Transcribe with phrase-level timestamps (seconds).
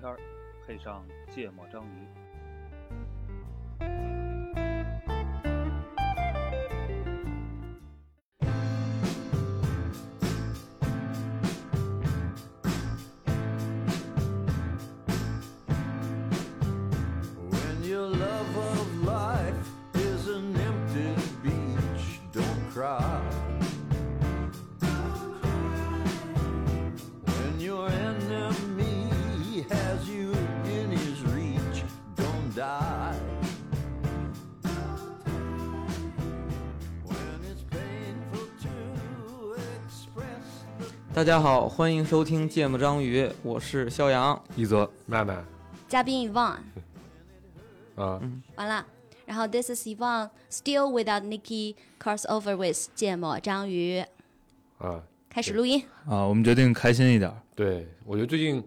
[0.00, 0.18] 天儿，
[0.66, 2.19] 配上芥末章鱼。
[41.20, 44.42] 大家好，欢迎收听《芥末章鱼》，我是肖阳。
[44.56, 45.44] 一泽娜娜
[45.86, 46.56] 嘉宾 Yvonne，
[47.94, 48.18] 啊，
[48.54, 48.86] 完了。
[49.26, 54.02] 然后 This is Yvonne, still without Nikki crossover with 芥末章鱼。
[54.78, 55.84] 啊，开始录音。
[56.08, 57.36] 啊，我们决定开心一点儿。
[57.54, 58.64] 对我觉得最近，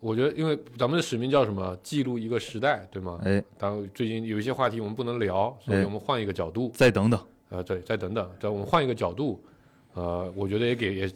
[0.00, 1.78] 我觉得因为咱们的使命叫什么？
[1.84, 3.20] 记录一个时代，对吗？
[3.24, 6.72] 哎，当最近有一些话题我们不能聊，所以哎我们换一个角度。
[6.74, 9.40] 再等等，呃，对，再等等，再我们换一个角度，
[9.94, 11.12] 呃，我觉得也给，也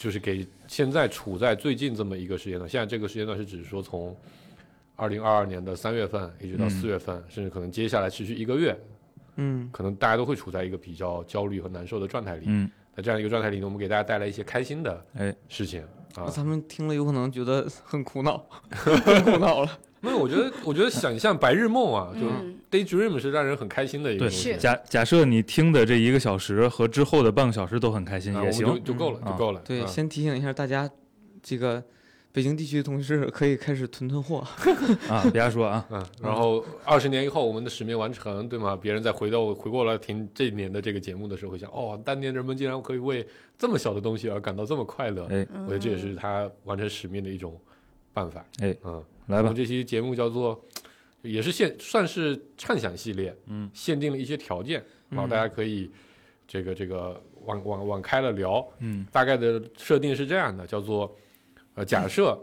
[0.00, 2.66] 就是给现在处在最近这么一个时间段。
[2.66, 4.16] 现在这个时间段是指说从
[4.96, 8.74] 二零二二年的三月份一直到嗯四月份，甚至可能接下来持续一个月，
[9.36, 12.46] 嗯，可能大家都会处在一个比较焦虑和难受的状态里。
[12.48, 15.84] 嗯，在这样一个状态里呢，我们给大家带来一些开心的哎，事情
[16.14, 16.24] 啊。
[16.30, 19.78] 咱们听了有可能觉得很苦恼， 很苦恼了。
[20.00, 22.34] 没有，我觉得，我觉得想象白日梦啊，就是
[22.70, 24.56] daydream 是让人很开心的一个东西。
[24.58, 29.60] 假假设你听的这一个小时和之后的半个小时都很开心啊，我们也行就就够了，嗯就够了。
[29.64, 30.90] 对，啊先提醒一下大家，
[31.42, 31.82] 这个
[32.32, 34.46] 北京地区的同事可以开始囤囤货。
[35.08, 38.74] 啊，别说啊，嗯，然后二十年以后，我们的使命完成，对吗？
[38.80, 43.26] 别人再回到回过来听这一年的这个节目的时候，会想，哦，当年人们竟然可以为
[43.58, 45.26] 这么小的东西而感到这么快乐。
[45.26, 47.60] 哎，我觉得这也是他完成使命的一种
[48.12, 48.44] 办法。
[48.60, 49.48] 哎，嗯，来吧。
[49.48, 50.60] 我们，这期节目叫做，
[51.22, 55.90] 也是限算是畅想系列，嗯，限定了一些条件，然后大家可以
[56.46, 59.06] 这个这个往往往开了聊，嗯。
[59.10, 61.16] 大概的设定是这样的，叫做，
[61.74, 62.38] 呃，假设，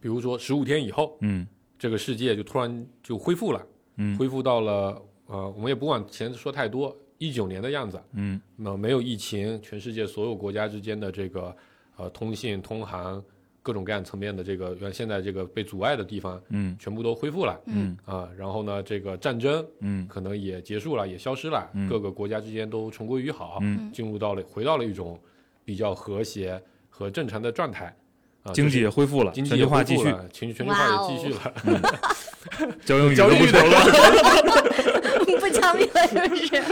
[0.00, 1.46] 比如说十五天以后，嗯。
[1.78, 3.66] 这个世界就突然就恢复了，
[3.96, 4.16] 嗯。
[4.18, 8.40] 恢复到了呃，我们也不往前说太多，一九年的样子，嗯。
[8.56, 11.54] 那没有疫情，全世界所有国家之间的这个
[11.96, 13.22] 呃通信、通航
[13.64, 16.76] 各种各样层面的这个原现在这个被阻碍的地方，嗯。
[16.78, 17.96] 全部都恢复了，嗯。
[18.04, 20.06] 啊，然后呢，这个战争嗯。
[20.06, 21.88] 可能也结束了，也消失了，嗯。
[21.88, 25.18] 各个国家之间都重归于好，嗯，进入到了回到了一种
[25.64, 26.60] 比较和谐
[26.90, 27.86] 和正常的状态，
[28.42, 33.80] 啊，经济也恢复了，经济全球化继续，也恢复了，全全球化也继续了， 教英语教育都不成了，
[35.40, 36.62] 不讲理了是不是？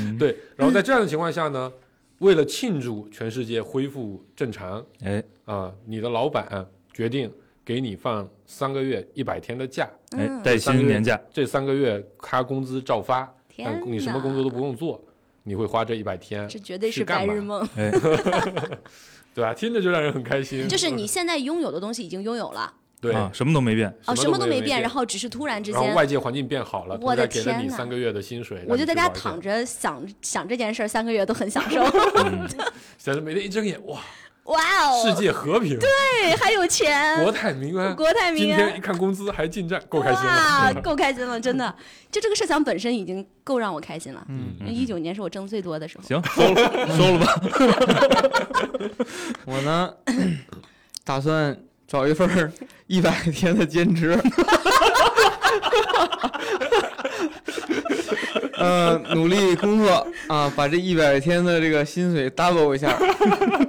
[0.00, 0.16] 嗯。
[0.16, 1.72] 对，然后在这样的情况下呢，
[2.18, 5.22] 为了庆祝全世界恢复正常哎。
[5.44, 7.32] 啊，你的老板决定
[7.64, 10.42] 给你放三个月一百天的假，哎，嗯。
[10.42, 15.00] 带薪年假，这三个月他工资照发，但你什么工作都不用做，
[15.44, 17.60] 你会花这一百天，这绝对是干白日梦。
[17.76, 17.92] 哎，
[19.32, 19.54] 对吧？
[19.54, 20.66] 听着就让人很开心。
[20.66, 31.82] 就是你 现在拥有的东西已经拥有了，对，啊，什么都没变，哦，什么都没变，然后后只是突然之然后间，外界环境变好了，我的他给了你天哪三个月的薪水，我就在家躺着想想这件事儿，三个月都很享受。
[32.24, 32.48] 嗯
[32.98, 34.00] 想着每天一睁眼，哇，
[34.44, 35.88] 哇哦，世界和平，对，
[36.40, 37.94] 还有钱，国泰民安。
[37.94, 38.80] 国泰民安今天一。
[38.80, 40.80] 看工资还进账，够开心哇， 了。
[40.80, 41.72] 够开心了，真的，
[42.10, 44.24] 就这个设想本身已经够让我开心了。
[44.28, 46.04] 嗯，一九年是我挣最多的时候。
[46.04, 47.26] 行，收了 收了吧，
[49.44, 49.94] 我呢，
[51.04, 52.52] 打算找一份
[52.86, 54.18] 一百天的兼职。
[58.58, 62.98] 呃，努力工作啊，把这一百天的这个薪水 double 一下，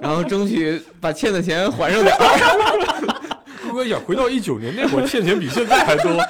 [0.01, 3.27] 然后争取把欠的钱还上点儿。
[3.63, 6.11] 如果想回到一九年那会儿，欠钱比现在还多。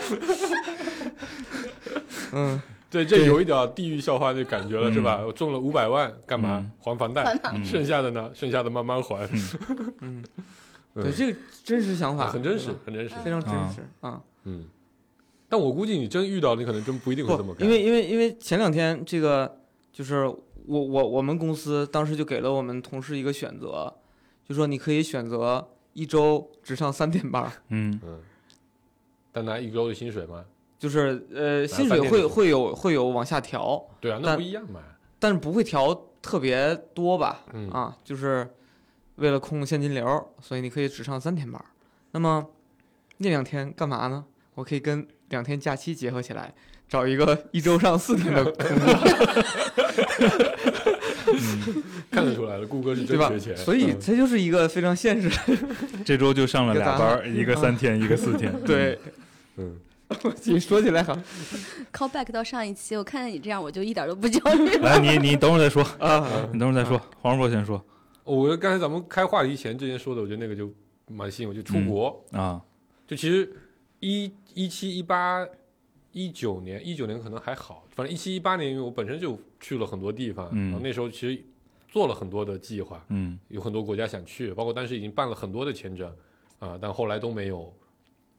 [2.33, 2.59] 嗯，
[2.89, 5.21] 对，这对有一点地狱笑话的感觉了，是吧？
[5.25, 7.23] 我中了五百万，干嘛嗯还房贷？
[7.53, 8.29] 嗯剩下的呢？
[8.33, 9.17] 剩下的慢慢还。
[9.31, 9.49] 嗯，
[10.01, 10.23] 嗯
[11.03, 13.15] 对，这个真实想法很真实，很真实。
[13.23, 14.21] 非常真实啊。
[14.43, 14.65] 嗯，
[15.49, 17.65] 但我估计你真遇到，你可能真不一定会这么，干。
[17.65, 19.59] 因为因为因为前两天这个
[19.91, 23.93] 就是我我我们公司当时就给了我们同事一个选择，
[24.47, 28.19] 就说你可以选择一周只上三天班，嗯嗯，
[29.31, 30.45] 但拿一周的薪水吗？
[30.79, 34.79] 就是呃薪水会会有会有往下调，对啊，那不一样嘛。
[35.19, 37.43] 但是不会调特别多吧？
[37.51, 38.47] 嗯啊，就是
[39.17, 41.63] 为了控现金流，所以你可以只上三天班。
[42.11, 42.43] 那么
[43.17, 44.25] 那两天干嘛呢？
[44.55, 46.51] 我可以跟两天假期结合起来，
[46.89, 48.93] 找一个一周上四天的工作。
[52.09, 53.53] 看得出来了，顾哥是对吧真缺？
[53.53, 55.35] 钱，所以嗯这就是一个非常现实的。
[56.05, 58.51] 这周就上了俩班儿，一个三天，一个四天。
[58.65, 58.97] 对，
[59.57, 59.75] 嗯，
[60.45, 61.13] 你说起来好
[61.93, 64.69] call back 到上一期，我看见你这样，我就一点都不焦虑。
[64.77, 66.99] 来，你你等会儿再说，啊，你等会儿再说。
[67.21, 67.83] 黄世博先说
[68.27, 70.69] 我刚才咱们开话题前之前说的，我觉得那个就
[71.07, 72.61] 蛮吸引我，就出嗯国，啊，
[73.07, 73.49] 就其实
[74.01, 75.47] 一一七一八
[76.11, 81.41] 一九年，一九年可能还好，反正一七一八年，因为我本身就去了很多地方，嗯然后那时候其实
[81.87, 86.13] 做了很多的计划，嗯有很多国家想去，包括当时已经办了很多的签证
[86.59, 87.73] 啊、但后来都没有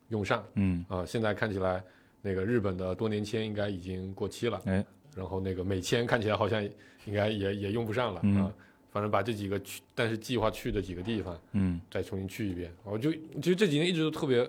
[0.09, 0.85] 用上嗯。
[0.89, 1.83] 啊、现在看起来
[2.21, 4.85] 那个日本的多年签应该已经过期了，哎，
[5.15, 6.63] 然后那个美签看起来好像
[7.07, 8.53] 应该也也用不上了啊、嗯
[8.91, 11.81] 反正把这几个去，但是计划去的几个地方嗯。
[11.91, 12.73] 再重新去一遍。
[12.85, 14.49] 我就其实这几年一直都特别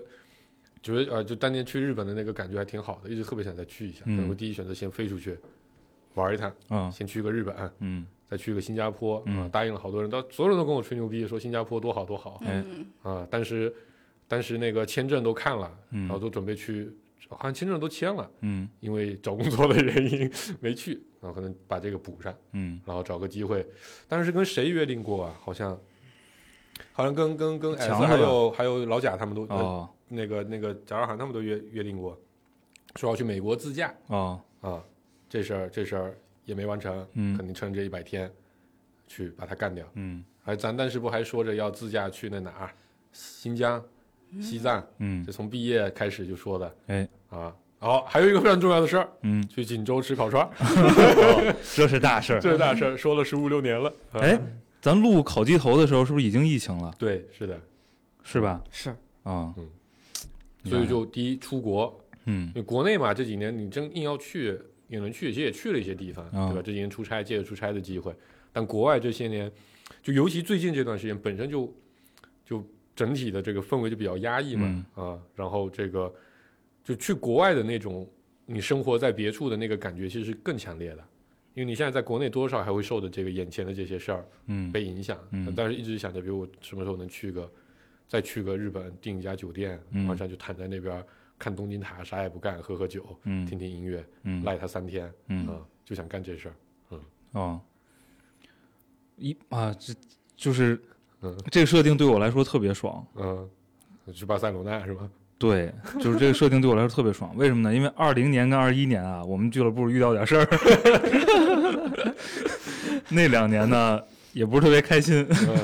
[0.82, 4.02] 觉得呃，就当年去日本的那个感觉还挺好的，一直特别想再去一下。
[4.06, 4.16] 嗯。
[4.16, 5.36] 可能会第一选择先飞出去
[6.14, 8.06] 玩一趟，啊先去个日本，嗯。
[8.28, 12.64] 再去个新加坡啊、嗯答应了好多人，到所有人都跟我吹牛逼，说新加坡多好多好哎。
[12.68, 13.74] 嗯，啊、但是
[14.28, 16.02] 当时那个签证都看了，嗯。
[16.02, 16.88] 然后都准备去，
[17.36, 18.68] 好像签证都签了，嗯。
[18.80, 20.30] 因为找工作的原因
[20.60, 22.34] 没去，然后可能把这个补上。
[22.52, 22.80] 嗯。
[22.84, 23.66] 然后找个机会，
[24.08, 25.36] 当时是跟谁约定过啊？
[25.40, 25.78] 好像，
[26.92, 29.88] 好像跟跟跟 S 强还有还有老贾他们都、哦。
[30.08, 32.18] 那个那个贾二涵他们都约约定过，
[32.96, 34.40] 说要去美国自驾哦。
[34.60, 34.82] 啊，
[35.28, 37.36] 这事儿这事儿也没完成，嗯。
[37.36, 38.30] 肯定趁这一百天
[39.06, 39.86] 去把它干掉。
[39.94, 40.24] 嗯。
[40.42, 42.74] 还咱当时不还说着要自驾去那哪儿，
[43.12, 43.80] 新疆、
[44.40, 45.24] 西藏，嗯。
[45.24, 47.54] 这从毕业开始就说的哎啊。
[47.78, 52.40] 好，还有一个非常重要的事儿，嗯，去锦州吃烤串儿， 这是大事儿。
[52.42, 53.88] 这是大事儿，说了十五六年了。
[54.12, 54.38] 啊哎，
[54.82, 56.94] 咱录烤鸡头的时候是不是已经疫情了？
[56.98, 57.58] 对，是的，
[58.22, 58.62] 是吧？
[58.70, 58.90] 是
[59.22, 59.66] 啊，嗯
[60.64, 66.62] 所以就第一出国，嗯因为国内嘛这几年你真硬要去也能去，其实也去了一些地方，啊对吧？
[66.62, 68.14] 这几年出差借着出差的机会，
[68.52, 69.50] 但国外这些年，
[70.02, 71.72] 就尤其最近这段时间，本身就
[72.44, 72.62] 就
[72.94, 76.12] 整体的这个氛围就比较压抑嘛，啊，然后这个
[76.82, 78.08] 就去国外的那种
[78.46, 81.04] 你生活在别处的那个感觉，其实是更强烈的。
[81.54, 84.70] 因为你现在在国内多少还会受的这个眼前的这些事儿嗯。
[84.70, 85.52] 被影响，嗯。
[85.56, 87.50] 但是一直想着，比如我什么时候能去个，
[88.06, 90.06] 再去个日本订一家酒店，嗯。
[90.06, 91.04] 晚上就躺在那边
[91.38, 93.44] 看东京塔，啥也不干，喝喝酒，嗯。
[93.46, 94.44] 听听音乐，嗯。
[94.44, 96.54] 赖他三天，啊、嗯就想干这事儿。
[96.90, 97.00] 嗯。
[97.32, 97.60] 哦，
[99.16, 99.92] 一啊，这
[100.36, 100.80] 就是
[101.20, 101.36] 嗯。
[101.50, 103.04] 这个设定对我来说特别爽。
[103.16, 103.50] 嗯，
[104.14, 105.10] 去巴塞罗那是吧？
[105.40, 107.34] 对，就是这个设定对我来说特别爽。
[107.34, 107.74] 为什么呢？
[107.74, 110.46] 因为二零年跟二一年啊，我们俱乐部遇到点事儿，
[113.08, 113.98] 那两年呢
[114.34, 115.26] 也不是特别开心。
[115.48, 115.56] 嗯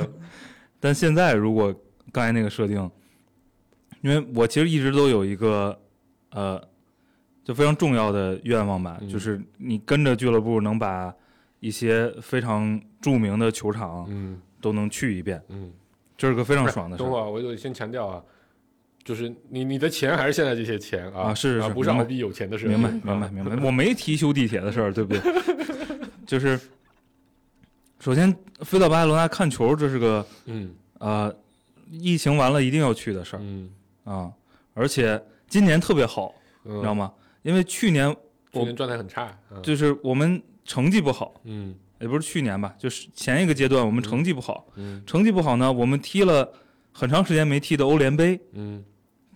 [0.81, 1.75] 但现在如果
[2.12, 2.90] 刚才那个设定，
[4.02, 5.76] 因为我其实一直都有一个
[6.31, 6.62] 呃，
[7.44, 11.12] 就非常重要的愿望吧，嗯就是你跟着俱乐部能把
[11.61, 15.72] 一些非常著名的球场嗯都能去一遍，嗯，
[16.17, 17.02] 这是个非常爽的事。
[17.02, 18.22] 等会儿我就先强调啊，
[19.06, 23.64] 就是你你的钱还是现在这些钱啊，啊是是不是敖逼有钱的时候，明白，啊明白，明白。
[23.64, 25.20] 我没提修地铁的事儿，对不对？
[26.26, 26.58] 就是，
[28.00, 31.32] 首先飞到巴塞罗那看球，这是个嗯呃，
[31.88, 33.70] 疫情完了一定要去的事儿嗯
[34.03, 34.32] 啊。
[34.75, 37.12] 而且今年特别好，嗯，你知道吗？
[37.43, 38.13] 因为去年
[38.53, 46.53] 去年状态很差，嗯就是我们成绩不好，嗯也不是去年吧，就是前一个阶段我们成绩不好，嗯成绩不好呢，我们踢了
[46.93, 48.84] 很长时间没踢的欧联杯，嗯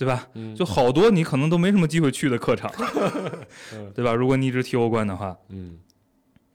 [0.00, 0.26] 对吧？
[0.32, 2.72] 嗯，就好多你可能都没什么机会去的客场
[3.74, 4.14] 嗯，对吧？
[4.14, 5.78] 如果你一直踢欧冠的话，嗯。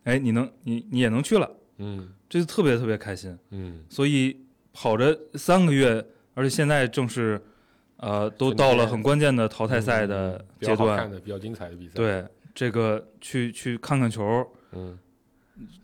[0.04, 1.48] 哎，你能你你也能去了，
[1.78, 2.10] 嗯。
[2.28, 3.38] 这就特别特别开心。
[3.52, 3.84] 嗯。
[3.88, 4.36] 所以
[4.74, 7.40] 跑着三个月，而且现在正是
[7.98, 12.26] 呃都到了很关键的淘汰赛的阶段，的、比较精彩的比赛，，对
[12.56, 14.98] 这个去去看看球，嗯，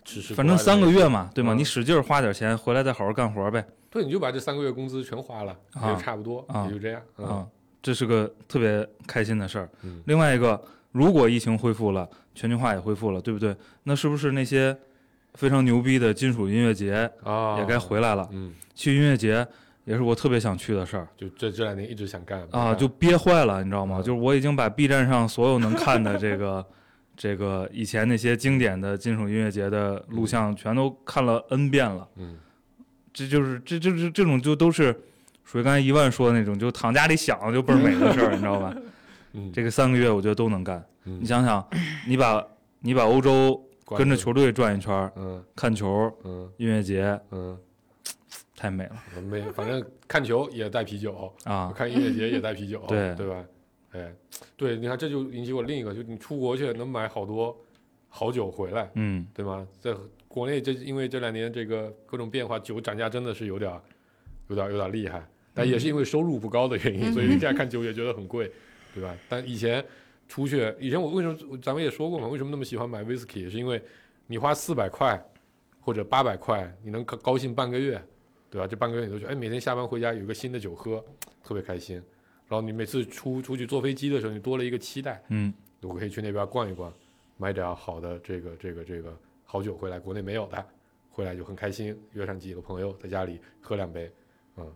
[0.03, 1.53] 吃吃反正三个月嘛，对吗？
[1.53, 1.60] 嗯。
[1.60, 3.63] 你使劲花点钱，回来再好好干活呗。
[3.92, 5.56] 对，你就把这三个月工资全花了，
[5.86, 7.48] 也差不多，啊也就这样，嗯啊，
[7.82, 9.70] 这是个特别开心的事儿。
[9.84, 10.60] 嗯另外一个，
[10.94, 13.56] 如果疫情恢复了，全球化也恢复了，对不对？
[13.84, 14.76] 那是不是那些
[15.34, 18.28] 非常牛逼的金属音乐节啊，也该回来了？
[18.32, 19.46] 嗯，去音乐节
[19.84, 23.98] 也是我特别想去的事儿就这这两年一直想干没啊，就憋坏了，你知道吗？
[24.00, 26.66] 嗯就是我已经把 B 站上所有能看的这个
[27.18, 32.08] 这个以前那些经典的金属音乐节的录像全都看了 N 遍了。
[32.16, 32.38] 嗯
[33.13, 34.96] 这就是这这这这种就都是
[35.44, 38.75] 属于刚才一万说的那种，就躺家里想就倍儿美的事儿，你知道吧？
[39.34, 40.84] 嗯，这个三个月我觉得都能干。
[41.03, 41.65] 你你想想，
[42.08, 42.46] 你把
[42.80, 47.58] 你把欧洲跟着，球队转一圈，嗯看球、嗯音乐节，嗯，
[48.56, 51.74] 太美了没，反正看球也带啤酒，啊！
[51.75, 53.44] 看音乐节也带啤酒， 对对吧？
[53.94, 54.13] 哎，
[54.56, 57.58] 对，你看这就引起我另一个，就你出国去能买好多
[58.10, 59.68] 好酒回来，嗯对吗？
[59.80, 59.94] 在
[60.32, 63.82] 国内这因为这两年这个各种变化，酒涨价真的是有点儿
[64.48, 65.22] 有点儿有点儿厉害，
[65.54, 68.50] 但也是因为收入不高的原因，所以你现在看酒也觉得很贵，
[68.94, 69.16] 对吧？
[69.28, 69.84] 但以前
[70.28, 73.82] 出去，以前我为什么咱们也说过嘛，为什么那么喜欢买 whisky，也是因为
[74.28, 75.22] 你花四百块
[75.82, 78.02] 或者八百块，你能高高兴半个月，
[78.50, 78.66] 对吧？
[78.66, 81.04] 这半个月你都觉得，哎，每天下班回家有个新的酒喝，
[81.44, 82.02] 特别开心。
[82.48, 86.94] 然后你每次出出去坐飞机的时候，你多了一个期待，嗯，我可以去那边逛一逛，
[87.38, 89.18] 买点儿好的这个这个这个
[89.51, 90.65] 好酒回来，国内没有的，
[91.10, 94.10] 回来就很开心，约上几个朋友在家里喝两杯，
[94.55, 94.74] 嗯，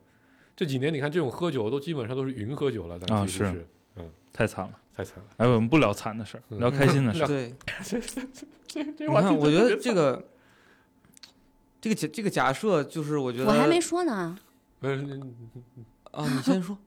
[0.53, 3.65] 这几年你看这种喝酒都基本上都是云喝酒了，咱啊是其实是
[4.34, 4.77] 太惨了。
[4.94, 5.25] 太惨了。
[5.38, 7.27] 哎，我们不聊惨的事儿，嗯聊开心的事儿。
[7.27, 7.55] 对，
[8.67, 10.22] 这你看，我觉得这个
[11.79, 14.38] 这个假这个假设就是我觉得我还没说呢
[14.82, 15.34] 嗯
[16.16, 16.78] 啊，你先说。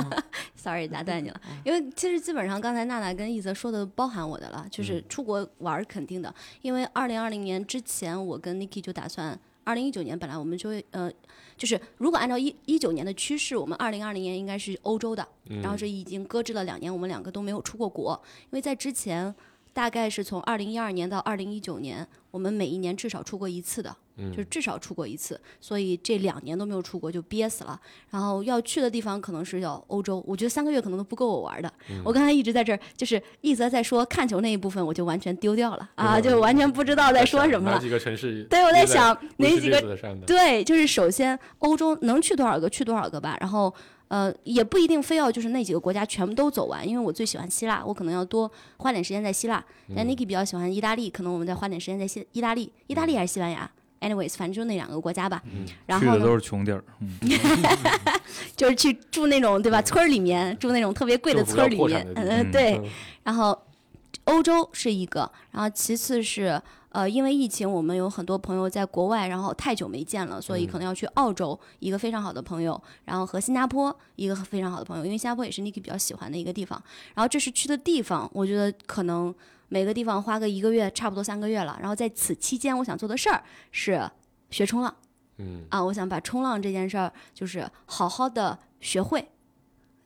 [0.56, 9.38] sorry 打断你了，因为其实基本上刚才娜娜跟一泽说的包含我的了，就是出国玩儿肯定的，因为二零二零年之前，我跟 Niki 就打算。
[9.64, 11.12] 二零一九年本来我们就会呃，
[11.54, 19.34] 就是如果按照一一九年的趋势，我们二零二零年应该是欧洲的，嗯然后这已经搁置了两年，我们两个都没有出过国，因为在之前
[19.72, 27.80] 大概是从二零一二年到二零一九年，我们每一年至少出过一次的，嗯就是至少出过一次，所以这两年都没有出国就憋死了。
[28.10, 31.72] 然后要去的地方可能是要欧洲，我觉得三个月可能都不够我玩的。
[31.90, 37.76] 嗯我刚才一直在这儿，就是一泽在说看球那一部分，我就完全丢掉了啊，嗯就完全不知道在说什么了。
[37.76, 38.44] 哪几个城市？
[38.44, 39.80] 对，我在想哪几个？
[40.26, 43.72] 对，就是首先欧洲能去多少个去多少个吧，然后
[44.08, 49.64] 呃也不一定非要就是那几个国家全部都走完，因为我最喜欢希腊，我可能要多花点时间在希腊。
[49.94, 55.42] 但 Niki 比较喜欢意大利，可能我们再花点时间在西意大利，意大利还是西班牙？anyways，反正就那两个国家吧。
[55.46, 57.18] 嗯然后，去的都是穷地儿，嗯，
[58.56, 62.76] 就是去住那种对吧村儿里面，住那种特别贵的村儿里面嗯、方对。
[62.78, 62.84] 嗯
[63.24, 63.56] 然后
[64.24, 66.60] 欧洲是一个，然后其次是
[66.90, 76.82] 呃，因为疫情，我们有很多朋友在国外，然后太久没见了，所以嗯可能要去澳洲，一个非常好的朋友，然后和新加坡一个非常好的朋友，因为新加坡也是 Niki 比较喜欢的一个地方。
[77.14, 79.34] 然后这是去的地方，我觉得可能
[79.68, 81.76] 每个地方花个一个月，差不多三个月了。
[81.80, 84.10] 然后在此期间，我想做的事儿是
[84.50, 84.94] 学冲浪。
[85.36, 89.28] 嗯啊，我想把冲浪这件事儿就是好好的学会。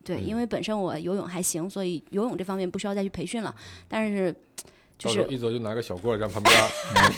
[0.05, 3.55] 对，因嗯为本身我游泳还行，所以游泳这方面不需要再去培训了。
[3.87, 4.35] 但是
[4.99, 6.69] 就是一走就拿个小棍儿在旁边儿，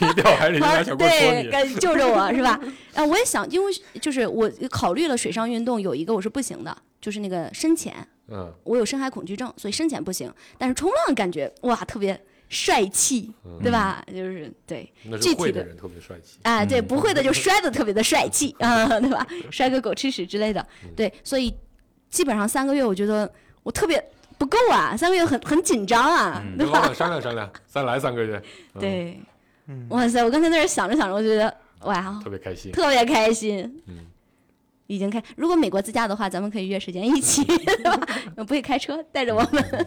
[0.00, 1.50] 你掉海里就拿小棍儿戳对，你。
[1.50, 2.58] 该救着我是吧？
[2.94, 7.94] 啊，我也想，因为就是我考虑了水上运动，有一个我是不行的，就是那个深潜，
[8.28, 10.32] 嗯，我有深海恐惧症，所以深潜不行。
[10.56, 14.02] 但是冲浪感觉哇，特别帅气，嗯对吧？
[14.10, 16.38] 就是对，那具体的是会的人特别帅气。
[16.42, 19.26] 啊，对，嗯不会的就摔的特别的帅气啊，对吧？
[19.50, 20.66] 摔个狗吃屎之类的，
[20.96, 21.54] 对，所以
[22.08, 23.30] 基本上三个月，我觉得
[23.62, 24.02] 我特别
[24.38, 26.72] 不够啊，三个月很很紧张啊，嗯对吧？
[26.72, 28.42] 跟老板商量商量，再 来三个月。
[28.74, 29.20] 嗯，对，
[29.66, 32.72] 嗯哇塞，我刚才在这想着想着，我觉得哇，特别开心。
[32.72, 33.82] 特别开心。
[33.86, 33.98] 嗯，
[34.86, 35.22] 已经开。
[35.36, 38.06] 如果美国自驾的话，咱们可以约时间一起， 对吧？
[38.36, 39.86] 不会开车，带着我们。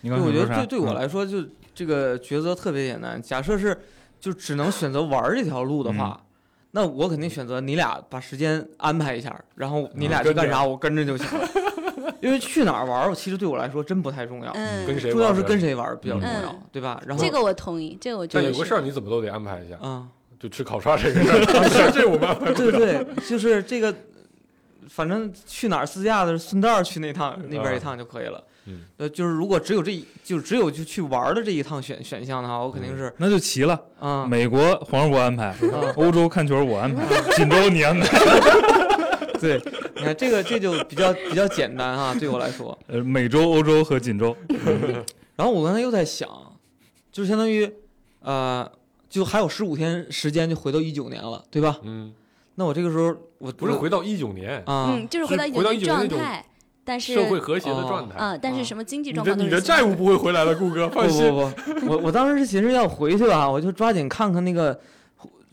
[0.00, 3.20] 你对，刚才说啥我觉得对对我嗯来说，就这个抉择特别简单。
[3.22, 3.78] 假设是
[4.18, 6.26] 就只能选择玩儿这条路的话，嗯
[6.74, 11.48] 那我肯定选择你俩把时间安排一下，然后你嗯俩去干啥，我跟着就行了。
[12.20, 17.00] 因为去哪儿玩儿，其实对我来说真不太重要，嗯，跟谁重要是跟谁玩儿比较重要嗯，对吧？
[17.06, 20.06] 然后这个我同意，这个我觉得但有个事儿你怎么都得安排一下，啊，
[20.38, 22.72] 就吃烤串这个事儿， 这我们安排不了。
[22.72, 23.94] 对对，就是这个，
[24.88, 28.42] 反正去哪儿自驾的，顺道儿去那趟那边一趟就可以了。
[28.66, 33.80] 嗯，呃，就是如果只有这一，就只有就去玩儿的这一趟选选项的话，我肯定是那就齐了。
[33.98, 35.56] 啊，美国黄世博安排，啊
[35.96, 37.04] 欧洲看球我安排，
[37.34, 38.06] 锦州你安排，
[39.42, 39.60] 对，
[39.96, 42.78] 你看这个这就比较比较简单哈，对我来说。
[42.86, 44.36] 呃，美洲、欧洲和锦州。
[45.34, 46.28] 然后我刚才又在想，
[47.10, 47.68] 就相当于，
[48.20, 48.70] 呃，
[49.10, 51.78] 就还有十五天时间就回到一九年了，对吧？
[51.82, 52.12] 嗯，
[52.54, 56.44] 那我这个时候我不是回到一九年，啊，嗯，就是回到回到一19年
[56.84, 58.16] 但是社会和谐的状态。
[58.18, 61.30] 嗯，但是啊什么经济状况都你的债务不会回来了，顾哥，不 放心。
[61.30, 61.48] 不
[61.80, 64.78] 不，我我当时是寻思要回去吧，我就抓紧看看那个，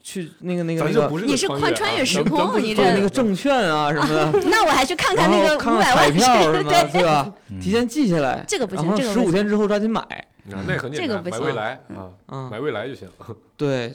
[0.09, 7.31] 去那个那个那个不是你是穿快穿越啊时空你这对那个证券啊什么的， 那我还去看看那个五百万票什么的，对，对吧？
[7.51, 7.59] 嗯。
[7.59, 11.39] 提前记下来，这个不行这个十五天之后抓紧买，啊那很简单，这个不行。
[11.39, 13.07] 买未来啊，啊买，未来就行。
[13.55, 13.89] 对，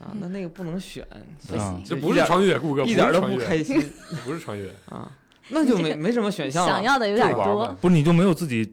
[0.00, 1.06] 啊，那那个不能选，
[1.46, 1.82] 不行。
[1.84, 3.78] 这不是穿越，顾哥，一点都不开心。
[4.24, 5.06] 不是穿越，啊，
[5.50, 6.72] 那就没没什么选项了。
[6.72, 7.76] 想要的有点多。
[7.78, 8.72] 不是你就没有自己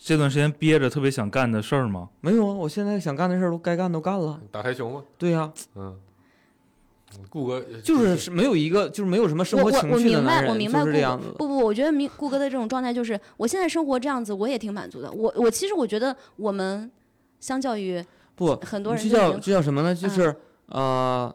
[0.00, 2.08] 这段时间憋着特别想干的事儿吗？
[2.20, 4.40] 没有啊，我现在想干的事儿都该干都干了。
[4.50, 5.02] 打台球吗？
[5.18, 5.94] 对呀、嗯，
[7.28, 11.26] 顾哥就是是没有一个，就是没有什么生活情我明白，趣的男人，我明白顾哥就是这样子。
[11.36, 15.10] 不不，我觉得明顾哥的这种状态就是，我现在生活这样子，我也挺满足的。
[15.10, 16.90] 我我其实我觉得我们
[17.40, 18.02] 相较于
[18.34, 19.94] 不，很多人这叫这叫什么呢？
[19.94, 20.34] 就是
[20.66, 21.34] 呃，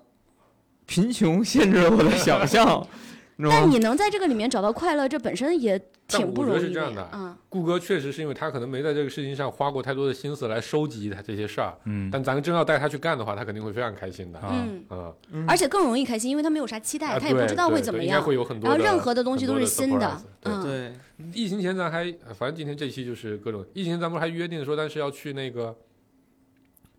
[0.85, 2.85] 贫穷限制了我的想象？
[3.37, 7.09] 但你能在这个里面找到快乐，这本身也挺不但我觉得容易的是这样的。
[7.13, 12.09] 嗯，顾哥确实是因为他可能没在这个事情上花过太多的心思来收集他这些事儿，嗯。
[12.11, 14.39] 但咱真要带他去干的话，他肯定会非常开心的。
[14.39, 18.07] 啊嗯，嗯，嗯而且更容易开心，因为他没有啥期待，啊他也不知道会怎么样。
[18.07, 18.21] 应该。
[18.21, 20.21] 会有很多然后任何的东西都是新的。
[20.39, 20.63] 对嗯。
[20.63, 20.93] 对，
[21.33, 22.03] 疫情前咱还，
[22.35, 25.75] 反正今天这期就是各种疫情前咱们还约定说，但是要去那个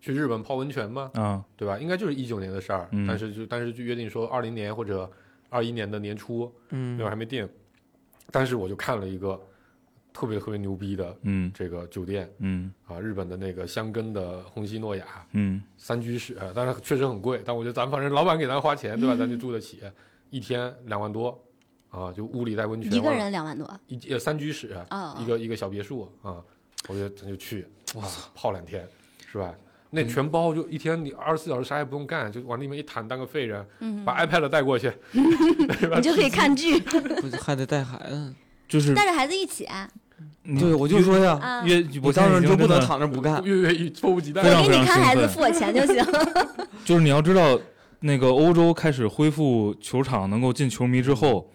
[0.01, 1.77] 去日本泡温泉吗，啊对吧？
[1.79, 3.07] 应该就是一九年的事儿，嗯。
[3.07, 5.09] 但是就但是就约定说二零年或者
[5.55, 6.97] 二一年的年初，嗯。
[6.97, 7.47] 那会儿还没定。
[8.31, 9.41] 但是我就看了一个
[10.11, 11.49] 特别特别牛逼的嗯。
[11.53, 12.73] 这个酒店嗯。
[12.85, 15.63] 啊，日本的那个香根的虹夕诺雅嗯。
[15.77, 19.15] 三居室，呃当然确实很贵，但我觉得咱反正老板给咱花钱，对吧？
[19.15, 19.81] 咱就住得起，
[20.29, 21.41] 一天两万多
[21.89, 23.79] 啊，就屋里带温泉，一个人两万多？
[23.87, 26.43] 一呃三居室，哦一个一个小别墅啊，
[26.89, 28.85] 我觉得咱就去，哇，泡两天，
[29.31, 29.55] 是吧？
[29.89, 36.01] 那全包就一天，你二十四小时啥也不用干，就往里面一躺当个废人，嗯，把 iPad 带过去， 你？
[36.01, 36.79] 就可以看剧，
[37.21, 38.33] 不还得带孩子。
[38.67, 39.67] 就是带着孩子一起。
[40.43, 41.39] 你对，我就说呀，
[42.01, 42.87] 我我当时就不能躺。
[42.87, 43.35] 躺那不干。
[43.35, 43.49] 我给
[43.83, 46.03] 你看孩子，付我钱就行。
[46.85, 47.59] 就是你要知道，
[47.99, 51.49] 那个欧洲开始恢复球场能够进球迷之后，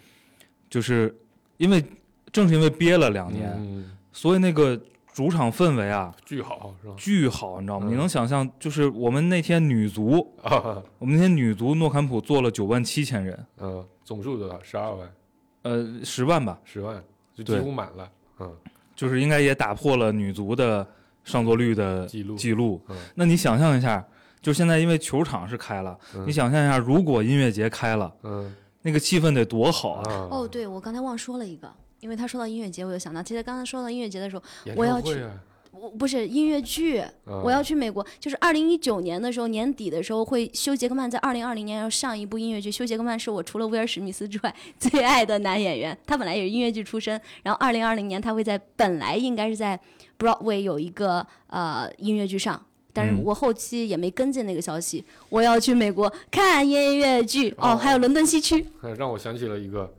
[0.69, 1.15] 就是
[1.57, 1.85] 因为
[2.33, 4.81] 正是因为憋了两年，嗯，所以那个
[5.21, 6.95] 主场氛围啊巨好是吧？
[6.97, 7.87] 巨好，你知道吗？
[7.87, 14.59] 嗯你能想象，就是我们那天女足，啊，我们那天女足诺坎普坐了九万七千人，嗯，总数多少？
[14.63, 15.13] 十二万、
[15.61, 16.97] 呃，十万吧，十万，
[17.35, 18.11] 就几对乎满了。
[18.39, 18.51] 嗯，
[18.97, 20.87] 就是应该也打破了女足的
[21.23, 22.35] 上座率的记录。
[22.37, 22.81] 记录。
[22.89, 24.03] 嗯那你想象一下，
[24.41, 30.11] 就现在因为球场是开了，嗯你想象一下，如果音乐节开了，嗯那个气氛得多好啊！
[30.11, 35.25] 啊哦，，对，我刚才忘说了一个，因为他说到音乐节，我就想到，其实刚才说到音乐节的时候，演我要去
[35.73, 42.71] 我不是音乐剧，嗯我要去美国，就是二零一九年的时候，年底的时候会休杰克曼在二零二零年要上一部音乐剧。
[42.71, 47.19] 休杰克曼是我除了威尔史密斯之外最爱的男演员，他本来也是音乐剧出身。
[47.45, 49.79] 然后二零二零年他会在本来应该是在
[50.19, 52.61] Broadway 有一个呃音乐剧上。
[52.93, 59.95] 但是嗯我后期也没跟进那个消息，我要去美国看音乐剧哦，哦还有伦敦西区，呃 让我想起了一个，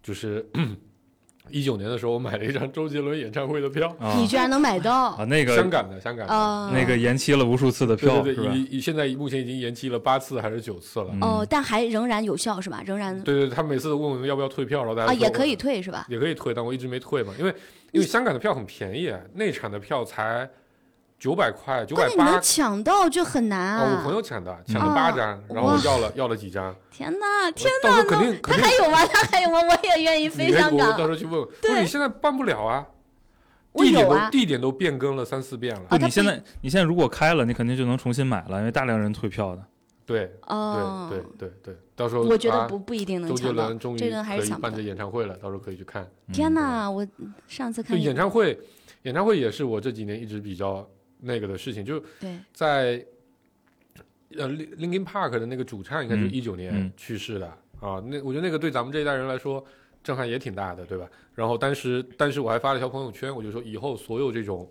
[0.00, 0.48] 就是
[1.50, 6.34] 一九年的时候，我买了一张周杰伦演唱会的票，啊你居然能买到啊，那个香港的，香港的。
[6.34, 8.46] 哦，那个延期了无数次的票，对对？
[8.56, 11.08] 已已现在目前已经延期了八次还是九次了。
[11.12, 12.82] 嗯哦，但还仍然有效是吧？
[12.86, 16.06] 仍然对对，他每次都问我们要不要退票，然后大家啊，也可以退是吧？
[16.08, 17.54] 也可以退，但我一直没退嘛，因为
[17.92, 20.48] 因为香港的票很便宜，内场的票才
[21.18, 22.40] 九百块，九百八关键你能。
[22.42, 24.02] 抢到就很难哦，我啊！
[24.04, 29.04] 朋友抢的，抢了八张，然后我要了要了几张，天哪，天到时候哪，肯定肯定他还有吗？
[29.12, 29.58] 他还有吗？
[29.60, 31.06] 我也愿意你飞可以我到时。
[31.08, 31.48] 候去问问。
[31.60, 32.86] 对你现在办不了啊，
[33.74, 35.82] 地点都地点都变更了三四遍了。
[35.88, 39.62] 不你现在你现在如果开了，你肯定就能重新买了，因为大量人退票的。
[40.06, 44.80] 对哦，对对对对，到时候我觉得啊不不一定能抢周杰伦，终于这个还可以办这。
[44.80, 46.08] 演唱会了，到时候可以去看。
[46.32, 47.06] 天哪，我
[47.46, 48.58] 上次看演唱会，
[49.02, 50.88] 演唱会也是我这几年一直比较
[51.20, 53.04] 那个的事情，就对，在
[54.36, 56.92] 呃 Lin- Linkin Park 的那个主唱应该就嗯一九年嗯。
[56.96, 57.46] 去世的、
[57.80, 59.64] 啊，那我觉得那个对咱们这一代人来说
[60.02, 61.08] 震撼也挺大的，对吧？
[61.34, 64.70] 然后当时，当时我还发了条朋友圈，我就说以后所有这种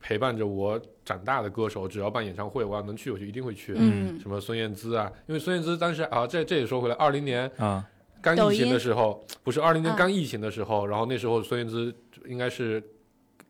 [0.00, 3.74] 陪伴着我长大的歌手，只要办演唱会，我要能去，我就一定会去。
[3.76, 7.86] 嗯，什么孙燕姿啊，因为孙燕姿当时啊，这这也说回来，二零年啊，
[8.20, 9.96] 刚疫情的时候，不是二零年啊。
[9.98, 11.94] 刚疫情的时候，然后那时候孙燕姿
[12.26, 12.82] 应该是，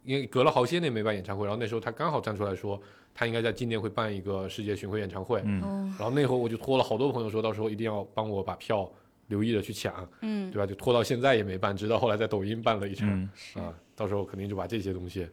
[0.04, 2.80] 因为隔了好些年没办演唱会，然后那时候他刚好站出来说，
[3.14, 8.90] 他应该在今年会办一个世界巡回演唱会，嗯哦，然后那会儿我就托了好多朋友说，到时候一定要帮我把票
[9.28, 10.66] 留意的去抢，嗯，对吧？
[10.66, 15.26] 就拖到现在也没办，直到后来在抖音办了一场、嗯啊，到时候肯定就把这些东西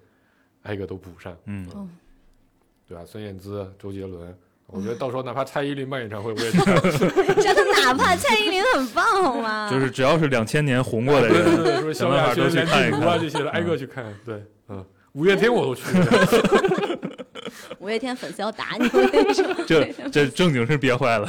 [0.63, 1.87] 挨个都补上，嗯，哦，
[2.87, 3.03] 对吧？
[3.05, 4.35] 孙燕姿、周杰伦。
[4.73, 6.81] 我觉得到时候哪怕蔡依林办演唱会，我也去看。
[6.81, 9.69] 真的，哪怕蔡依林很棒，好吗？
[9.69, 14.05] 就是只要是两千年红过的人，对，什么萧亚轩、梁静茹啊这些的，挨个去看。
[14.23, 14.45] 对，嗯，
[15.13, 16.05] 五月天我都去了。
[17.79, 19.43] 五月天粉丝要打你，我跟你说。
[19.65, 21.27] 这这正经是憋坏了。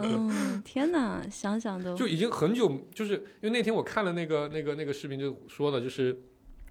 [0.00, 6.18] 嗯，天哪，想想都就已经很久，就是因为那天我看了那个那个那个视频，就说的就是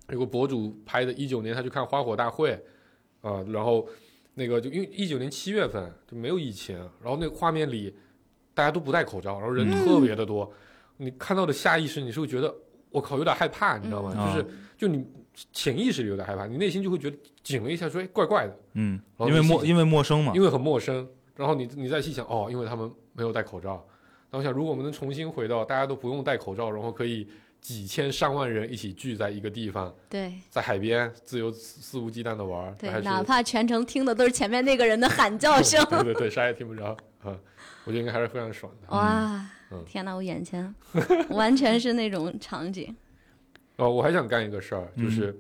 [0.10, 2.60] 有个博主拍的，一九年他去看花火大会
[3.22, 3.88] 啊、然后
[4.34, 7.96] 那个就因为一九年七月份就没有疫情，然后那个画面里
[8.54, 10.52] 大家都不戴口罩，然后人嗯特别的多，
[10.98, 12.54] 你看到的下意识你是会觉得
[12.90, 14.14] 我靠有点害怕，你知道吗？
[14.18, 14.46] 嗯就是
[14.78, 15.06] 就你
[15.52, 18.60] 潜意识里有点害怕，你内心就会觉得紧了一下，说哎怪怪的。
[18.74, 20.42] 嗯，因为陌因为陌生嘛因。
[20.42, 21.08] 为很陌生。
[21.36, 23.84] 然后你你再细想，哦，因为他们没有戴口罩。
[24.30, 27.28] 那我想，如果我们能重新回到大家都不用戴口罩，然后可以
[27.60, 37.36] 几千上万人一起聚在一个地方，对在海边自由肆肆无忌惮的玩儿，对哪怕全程听的都是前面那个人的喊叫 声，对对对，啥也听不着啊，
[37.86, 38.96] 我觉得应该还是非常爽的。
[38.96, 40.72] 哇嗯，天哪，我眼前
[41.30, 42.96] 完全是那种场景。
[43.78, 45.36] 哦，我还想干一个事儿，嗯就是，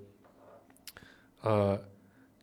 [1.41, 1.80] 呃，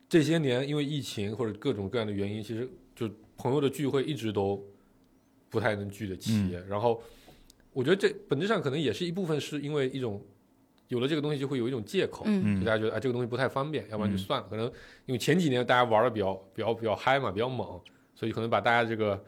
[0.07, 4.63] 这些年因为疫情或者各种各样的原因，其实就朋友的聚会一直都
[5.49, 6.51] 不太能聚得齐。
[6.67, 7.01] 然后，
[7.73, 10.23] 我觉得这本质上可能也是一部分是因为一种
[10.87, 14.47] 有了这个东西就会有一种借口，嗯就大家觉得啊这个东西不太方便，要不然就嗯算了。
[14.49, 14.65] 可能
[15.05, 17.79] 因为前几年大家玩的比较比较比较嗨嘛，比较猛，
[18.15, 19.21] 所以可能把大家这个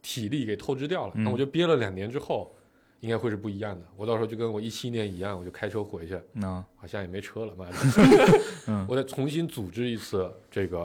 [0.00, 1.12] 体力给透支掉了。
[1.16, 2.54] 那、嗯我觉得憋了两年之后，
[3.00, 3.86] 应该会是不一样的。
[3.96, 6.20] 我到时候就跟我一七年一样，我就开车回去。
[6.32, 7.76] 那好像也没车了，妈的！
[8.66, 10.78] 嗯我再重新组织一次这个，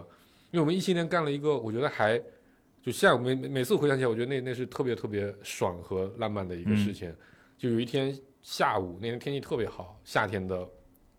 [0.51, 2.17] 因为我们一七年干了一个，我觉得还
[2.81, 7.13] 就现在每每每次回想起来，我觉得那那是特别特别爽和浪漫的一个事情。
[7.57, 10.67] 就有一天下午，那天天气特别好，夏天的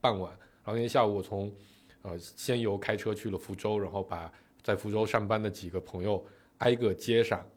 [0.01, 0.31] 傍晚，
[0.63, 1.51] 然后那天下午我从
[2.03, 4.31] 呃仙游开车去了福州，然后把
[4.63, 6.25] 在福州上班的几个朋友
[6.59, 7.51] 挨个接上，嗯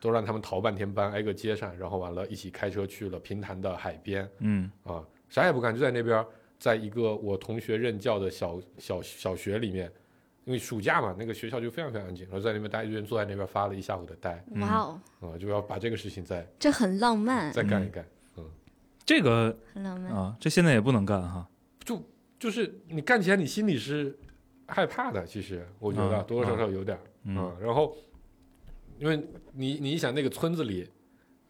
[0.00, 4.28] 都让他们逃半天班，挨个接上，然后完了，一起开车去了平潭的海边。
[4.38, 4.70] 嗯。
[4.84, 6.24] 啊，啥也不干，就在那边，
[6.58, 9.90] 在一个我同学任教的小小小学里面，
[10.44, 18.04] 因为暑假嘛，那个学校就非常非常安静，然后在那边大家一人坐在那边发了一下午的呆，哇哦，啊，就要把这个事情再这很浪漫，再干一干，
[18.36, 18.44] 嗯。
[19.04, 20.12] 这个很浪漫。
[20.12, 21.46] 啊，这现在也不能干哈。
[21.84, 22.02] 就
[22.38, 24.16] 就是你干起来你心里是
[24.66, 27.36] 害怕的，其实我觉得啊多多少少有点儿，嗯。
[27.36, 27.96] 啊，然后
[28.98, 30.88] 因为你你想那个村子里，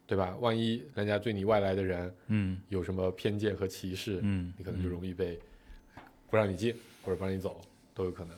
[0.05, 0.35] 对吧？
[0.39, 5.39] 万一人家对你外来的人嗯有什么偏见和歧视，嗯，你可能就容易被
[6.29, 7.59] 不让你进或者不让你走
[7.93, 8.35] 都有可能。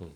[0.00, 0.10] 嗯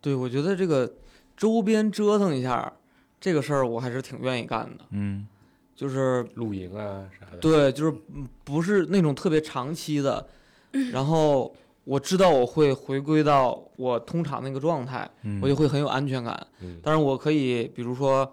[0.00, 0.92] 对，我觉得这个
[1.36, 2.72] 周边折腾一下，
[3.20, 4.84] 这个事儿我还是挺愿意干的。
[4.90, 5.26] 嗯
[5.74, 7.38] 就是露营啊啥的。
[7.38, 10.28] 对，就是嗯不是那种特别长期的，
[10.92, 11.54] 然后
[11.88, 16.46] 我知道我会回归到我通常那个状态，嗯，我就会很有安全感。
[16.60, 18.30] 嗯，当然，我可以比如说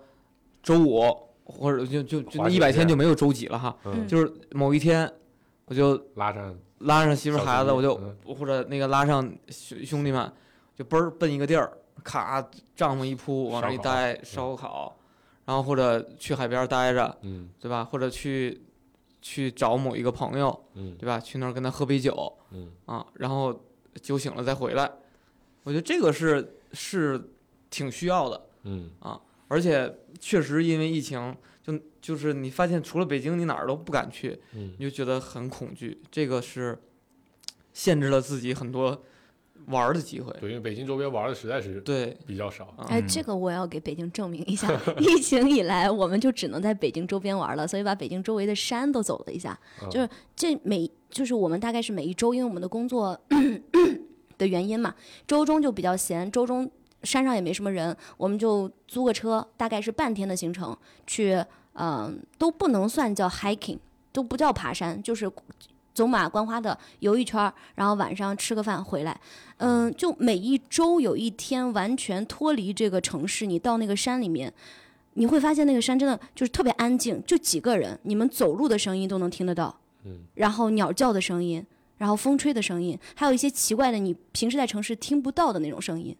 [0.61, 1.01] 周五
[1.45, 5.09] 或者就就就那一百天就没有周几了哈，嗯，就是某一天
[5.67, 10.29] 我就拉上拉上媳妇儿孩子，我就嗯或者那个拉上兄兄弟们，
[10.75, 11.71] 就奔儿奔一个地儿，
[12.03, 14.97] 咔帐篷一铺往那一烧烤待烧烤，
[15.45, 17.85] 然后或者去海边儿待着，嗯对吧？
[17.85, 18.61] 或者去
[19.21, 21.21] 去找某一个朋友，嗯对吧？
[21.21, 22.11] 去那儿跟他喝杯酒
[22.55, 23.63] 嗯啊，然后
[24.01, 24.91] 酒醒了再回来。
[25.63, 27.29] 我觉得这个是是
[27.69, 36.01] 挺需要的，嗯啊而且确实因为疫情，就就是你发现除了北京，你哪儿都不敢去，嗯你就觉得很恐惧。
[36.09, 36.77] 这个是
[37.73, 39.03] 限制了自己很多
[39.67, 40.31] 玩儿的机会。
[40.39, 42.65] 对，因为北京周边玩的实在是对，比较少。
[42.77, 44.71] 啊哎，嗯这个我要给北京证明一下。
[44.99, 49.57] 疫情以来，我们就只能在北京周边玩了，所以把北京周围的山都走了一下。
[49.81, 53.19] 嗯就是这每就是我们大概是每一周，因为我们的工作
[54.37, 54.93] 的原因嘛，
[55.27, 56.69] 周中就比较闲，周中
[57.03, 60.75] 山上也没什么人，我们就租个车，大概是半天的行程
[61.07, 63.77] 去，嗯、都不能算叫 hiking，
[64.11, 65.29] 都不叫爬山，就是
[65.95, 69.19] 走马观花的游一圈儿，然后晚上吃个饭回来。
[69.57, 74.53] 嗯，就每一周有一天完全脱离这个城市，你到那个山里面。
[75.17, 81.65] 你会发现那个山真的就是特别安静，就几个人，你们走路的声音都能听得到，嗯然后鸟叫的声音，
[81.97, 86.13] 然后风吹的声音，还有一些奇怪的你平时在城市听不到的那种声音，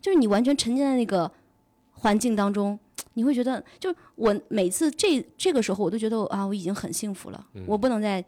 [0.00, 1.30] 就是你完全沉浸在那个
[1.92, 2.76] 环境当中，
[3.14, 8.24] 你会觉得，就我每次这这个时候，我都觉得啊，我已经很幸福了，嗯我不能再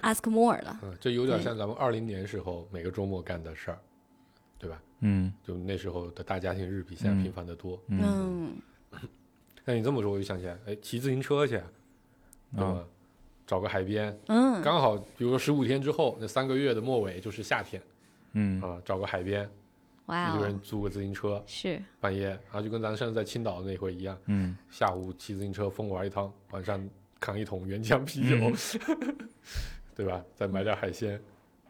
[0.00, 0.80] ask more 了。
[0.82, 3.78] 嗯，这有点像咱们二零年时候每个周末干的事儿，
[4.58, 4.82] 对吧？
[5.00, 5.32] 嗯。
[5.42, 7.80] 就那时候的大家庭日比现在嗯频繁的多。
[7.88, 8.52] 嗯。
[8.92, 9.00] 嗯，
[9.64, 11.60] 那你这么说，我就想起来，哎，骑自行车去，
[12.56, 12.72] 对啊。
[12.72, 12.84] 吧？
[13.46, 17.82] 找个海边，嗯，刚好，比如说十五天之后，那三个月的末尾就是夏天
[18.34, 18.60] 嗯。
[18.62, 19.50] 啊，找个海边，
[20.06, 20.36] 哇哦。
[20.36, 24.56] 一个人，租个自行车，是，半夜，然后就跟咱上次在青岛那回一样，嗯。
[24.70, 26.80] 下午骑自行车疯玩一趟，晚上
[27.18, 29.16] 扛一桶原浆啤酒，嗯
[30.00, 30.24] 对吧？
[30.34, 31.20] 再买点海鲜，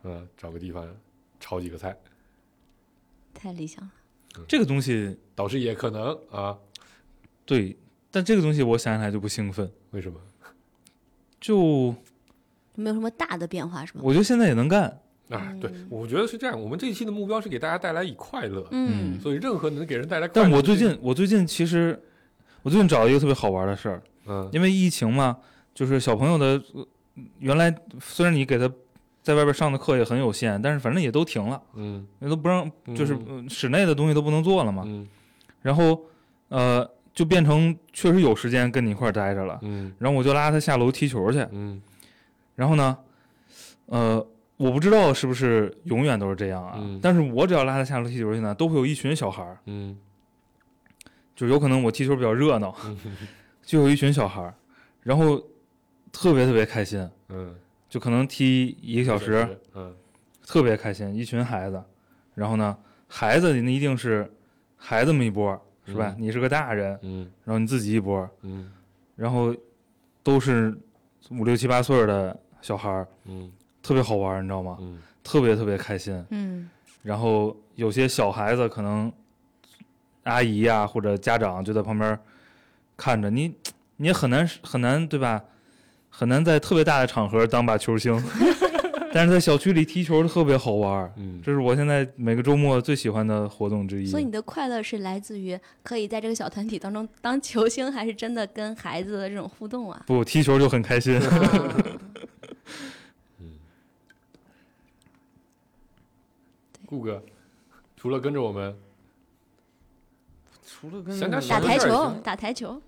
[0.05, 0.87] 嗯，找个地方
[1.41, 1.97] 炒几个菜，
[3.35, 3.91] 太理想了。
[4.47, 6.57] 这个东西倒是也可能啊。
[7.45, 7.77] 对，
[8.09, 10.21] 但这个东西我想起来就不兴奋，为什么？
[11.41, 11.93] 就
[12.77, 14.03] 没有什么大的变化是吗？
[14.05, 14.85] 我觉得现在也能干，
[15.31, 16.61] 啊，对嗯，我觉得是这样。
[16.63, 20.49] 我们这一期的目标是给大家带来以快乐，嗯所以任何能给人带来快乐。
[20.49, 22.01] 但我最近我最近其实
[22.63, 25.39] 我最近找了一个特别好玩的事儿，嗯因为疫情嘛，
[25.75, 26.87] 就是小朋友的呃
[27.39, 28.71] 原来虽然你给他
[29.23, 32.07] 在外边上的课也很有限，但是反正也都停了，嗯。
[32.19, 33.19] 那都不让，就是
[33.49, 34.83] 室内的东西都不能做了嘛。
[34.87, 35.07] 嗯。
[35.63, 36.01] 然后
[36.49, 39.59] 呃，就变成确实有时间跟你一块儿待着了。
[39.63, 39.93] 嗯。
[39.99, 41.81] 然后我就拉他下楼踢球去，嗯。
[42.57, 42.97] 然后呢，
[43.87, 46.99] 呃，我不知道是不是永远都是这样啊，嗯。
[47.03, 49.99] 但是我只要拉他下楼踢球去呢，都会有一群小孩儿，嗯。
[51.37, 52.99] 就有可能我踢球比较热闹，嗯。
[53.63, 54.55] 就有一群小孩儿，
[55.03, 55.43] 然后
[56.13, 57.55] 特别特别开心，嗯，
[57.89, 59.95] 就可能踢一个小时，嗯。
[60.47, 61.81] 特别开心，一群孩子，
[62.35, 64.29] 然后呢，孩子那一定是
[64.77, 66.13] 孩子们一波，是吧？
[66.19, 66.23] 嗯。
[66.23, 67.31] 你是个大人，嗯。
[67.45, 68.69] 然后你自己一波，嗯。
[69.15, 69.55] 然后
[70.25, 70.77] 都是
[71.31, 73.53] 五六七八岁的小孩儿，嗯。
[73.81, 74.77] 特别好玩儿，你知道吗？
[74.81, 75.01] 嗯。
[75.23, 76.25] 特别特别开心。
[76.31, 76.69] 嗯。
[77.03, 79.13] 然后有些小孩子可能
[80.25, 82.19] 阿姨呀、或者家长就在旁边
[82.97, 83.55] 看着你，
[83.99, 85.45] 你也很难很难对吧？
[86.11, 88.23] 很难在特别大的场合当把球星，
[89.15, 91.13] 但是在小区里踢球特别好玩儿。
[91.17, 94.07] 嗯，这是我现在每个周末最喜欢的活动之一。
[94.07, 100.03] 所以你的快乐是来自于可以在这个小团体当中当球星，还是真的跟孩子的这种互动啊？
[100.07, 101.19] 不踢球就很开心。
[106.85, 107.23] 顾哥，
[107.97, 108.77] 除了跟着我们，
[110.67, 112.83] 除了跟着打台球打台球，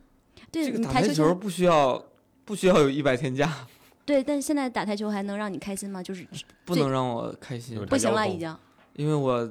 [0.50, 2.04] 对，这个你台球不需要
[2.44, 3.50] 不需要有一百天假，
[4.04, 6.02] 对，但是现在打台球还能让你开心吗？
[6.02, 6.26] 就是
[6.64, 8.56] 不能让我开心，不行了，已经。
[8.94, 9.50] 因为我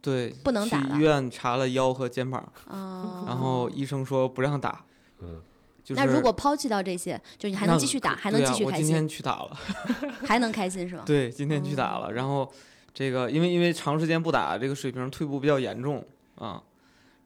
[0.00, 0.96] 对去不能打了。
[0.96, 3.24] 医院查了腰和肩膀，啊。
[3.26, 4.84] 然后医生说不让打。
[5.20, 5.40] 嗯。
[5.82, 9.54] 就是那如果抛弃掉这些，就你还能继续打，还能继续开心，我今天去打了，
[10.26, 11.02] 还能开心是吗？
[11.06, 12.50] 对，今天去打了，然后
[12.94, 16.02] 这个因为因为长时间不打，这个水平退步比较严重
[16.36, 16.62] 啊，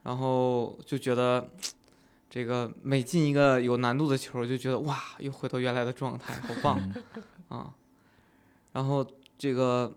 [0.02, 1.48] 然后就觉得
[2.30, 6.92] 这个每进一个有难度的球，就觉得哇，又回到原来的状态，好棒
[7.48, 7.74] 啊！
[8.72, 9.06] 然后
[9.38, 9.92] 这个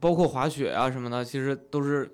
[0.00, 2.10] 包括滑雪啊什么的，其实都是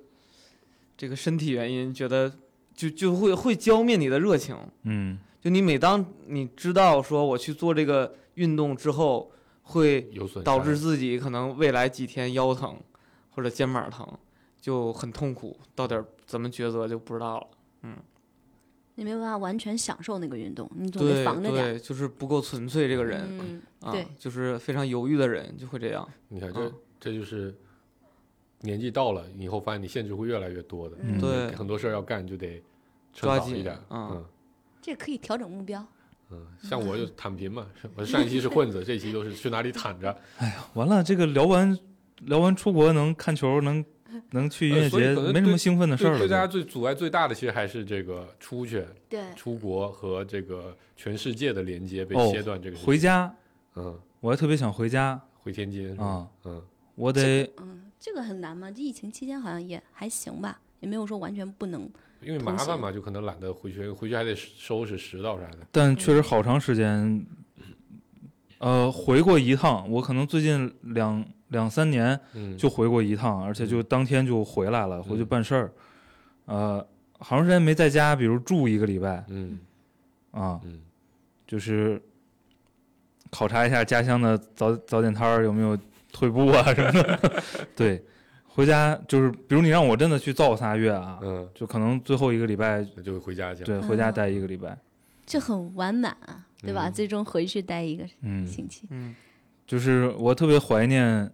[0.96, 2.30] 这个身体原因，觉得
[2.74, 4.56] 就就会会浇灭你的热情。
[4.82, 9.30] 嗯就你每当你知道说我去做这个运动之后，
[9.62, 10.02] 会
[10.44, 12.76] 导致自己可能未来几天腰疼
[13.30, 14.06] 或者肩膀疼，
[14.60, 17.46] 就很痛苦，到底怎么抉择就不知道了。
[18.96, 21.72] 你没有办法完全享受那个运动，你总得对防着点儿。
[21.72, 26.06] 对，就是不够纯粹这个人、嗯，啊对，就是非常犹豫的人就会这样。
[26.28, 27.54] 你看这嗯这就是
[28.60, 32.62] 年纪到了以后，发现你限制会越来越多的，嗯对很多事儿要干就得
[33.12, 34.24] 趁抓紧早一点，嗯嗯
[34.80, 35.86] 这可以调整目标。
[36.30, 41.78] 嗯，像我就躺平嘛， 我上一期是混子，这一期就是去哪里躺着，哎呀完了，这个聊完
[42.22, 43.84] 聊完出国能看球，能
[44.32, 46.46] 能去音乐节，没什么兴奋的事儿对对大家。
[46.46, 53.34] 最阻碍最大的其实还是这个出去对，出国和这个全世界的连接被哦切断，这个回，家，
[53.74, 55.20] 嗯，我还特别想回家。
[55.42, 56.60] 回天津啊，嗯，
[56.96, 58.68] 我得嗯，这个很难吗？
[58.68, 61.88] 这疫情期间好像也还行吧，也没有说完全不能。
[62.20, 67.24] 因为麻烦嘛，就可能懒得回去，回去还得收拾拾掇啥的，但确实好长时间，
[68.58, 69.88] 呃，回过一趟。
[69.88, 75.72] 我可能最近两两三年嗯，就回过一趟，而且就当天就回来了，回去嗯办事儿。
[76.46, 76.86] 呃，
[77.18, 79.58] 好长时间没在家，比如住一个礼拜嗯
[80.32, 80.80] 啊，嗯
[81.46, 82.00] 就是
[83.30, 85.76] 考察一下家乡的早早点摊儿有没有
[86.12, 87.42] 退步啊什么的。
[87.74, 88.04] 对，
[88.46, 94.76] 回家就是，比如你让我真的去造仨月啊，嗯，就可能最后一个礼拜，那就回家去，对，回家待一个礼拜。
[95.24, 96.88] 这很完满啊，对吧？
[96.88, 98.86] 嗯最终回去待一个嗯，星期。
[98.90, 99.14] 嗯，
[99.66, 101.30] 就是我特别怀念，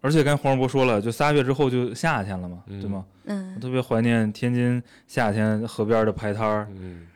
[0.00, 3.06] 而且刚才黄世博说了，就仨月之后就夏天了嘛，嗯对吗？
[3.24, 7.06] 我嗯，特别怀念天津夏天河边的排摊儿，嗯。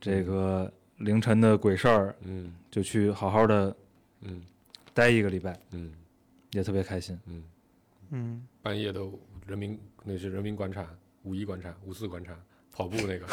[0.00, 2.52] 这个凌晨的鬼事儿，嗯。
[2.70, 3.74] 就去好好的
[4.22, 4.42] 嗯。
[4.92, 5.92] 待一个礼拜，嗯
[6.52, 7.18] 也特别开心。
[7.26, 7.42] 嗯，
[8.10, 9.00] 嗯，半夜的
[9.46, 10.86] 人民那是人民广场、
[11.24, 12.36] 五一广场、五四广场
[12.74, 13.26] 跑步那个。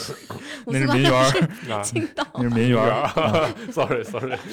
[0.66, 2.26] 那是民园儿，啊，青岛。
[2.34, 3.54] 那是民园儿。
[3.70, 4.38] sorry sorry，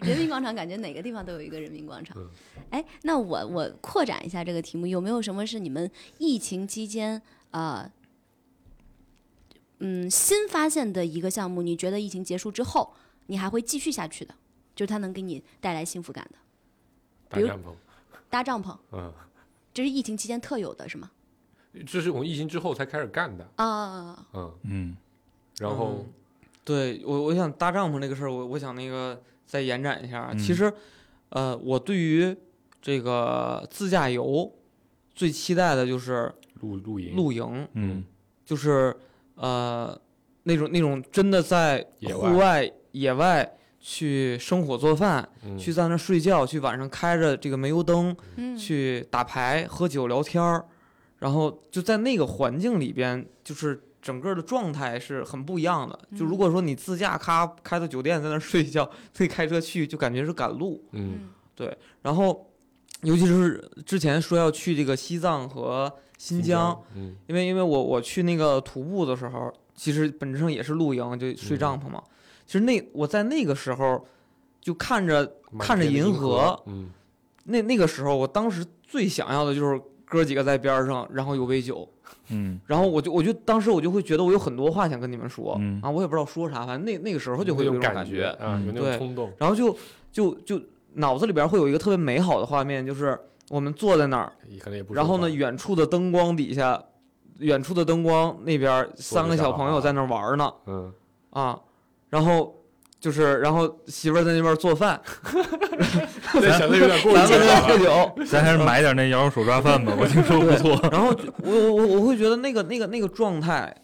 [0.00, 2.16] 人民广场，感觉哪个地方都有一个人民广场。
[2.18, 2.28] 嗯。
[2.70, 7.90] 哎，那我我扩展一下这个题目，有没有什么是你们疫情期间呃，
[9.80, 11.62] 嗯，新发现的一个项目？
[11.62, 12.94] 你觉得疫情结束之后，
[13.26, 14.34] 你还会继续下去的？
[14.74, 17.74] 就是它能给你带来幸福感的，比如搭帐篷，
[18.30, 19.12] 搭帐篷，嗯，
[19.74, 21.10] 这是疫情期间特有的，是吗？
[21.86, 24.96] 这是我们疫情之后才开始干的，啊，嗯，嗯。
[25.58, 26.06] 然后嗯。
[26.64, 30.72] 对我我想搭帐篷这个事儿，我我想那个再延展一下其实，
[31.30, 32.36] 呃，我对于
[32.82, 34.52] 这个自驾游
[35.14, 38.04] 最期待的就是露露营，露营，嗯。
[38.44, 38.94] 就是
[39.36, 39.98] 呃
[40.42, 45.58] 那种那种真的在户外野外去生火做饭，嗯。
[45.58, 50.64] 去在那儿睡觉，去晚上开着这个煤油灯嗯，去打牌、喝酒、聊天儿，
[51.20, 55.98] 然后就在那个环境里边，就是整个的状态是很不一样的。
[56.18, 60.82] 就如果说你自驾咔开到酒店在那儿睡一觉，自己开车去，就感觉是赶路。
[60.92, 61.28] 嗯
[62.02, 62.50] 然后，
[63.02, 72.02] 尤其是之前说要去这个西藏和新疆，，嗯因为因为我我去那个徒步的时候，其实本质上也是露营，就睡帐篷嘛。
[72.46, 74.06] 其实那我在那个时候
[74.58, 76.88] 就看着看着银银河嗯
[77.44, 79.78] 那那个时候，我当时最想要的就是
[80.10, 81.88] 哥几个在边上，然后有杯酒，
[82.30, 82.60] 嗯。
[82.66, 85.80] 然后我就我就当时我就会觉得我有很多话想跟你们说、嗯。
[85.82, 89.74] 啊，我也不知道说啥，反正那那个时候就会有那种这种感觉啊，有那种对冲动，然后就
[90.12, 90.60] 就就
[90.94, 93.18] 脑子里边会有一个特别美好的画面，就是
[93.48, 96.82] 我们坐在那儿，可能也不然后呢，远处的灯光底下，
[97.38, 100.92] 远处的灯光那边三个小朋友在那儿玩呢嗯，
[101.30, 101.58] 啊，
[102.08, 102.54] 然后
[103.00, 105.00] 就是然后媳妇儿在那边做饭，
[106.34, 107.78] 这想的有点过于咱们喝。
[107.78, 110.78] 酒，咱还是买点那羊肉手抓饭吧，我听说不错。
[110.92, 111.08] 然后
[111.42, 113.74] 我我我我会觉得那个那个那个状态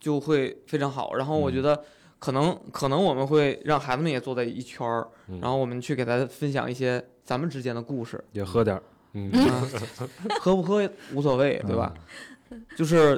[0.00, 1.80] 就会非常好，然后我觉得
[2.18, 8.82] 可能可能我们会让孩子们也坐在一圈儿，嗯然后我们去给他分享一些咱们之间的故事，也喝点儿，
[9.12, 9.62] 嗯，啊
[10.40, 11.92] 喝不喝无所谓，对吧？
[12.50, 13.16] 嗯就是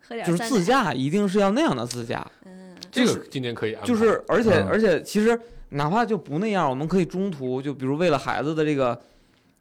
[0.00, 2.59] 喝点就是自，驾一定是要那样的自驾，嗯
[2.90, 5.38] 这个今年可以安排，就是而且嗯而且其实
[5.70, 9.00] 哪怕就不那样，我们可以中途就比如为了孩子的这个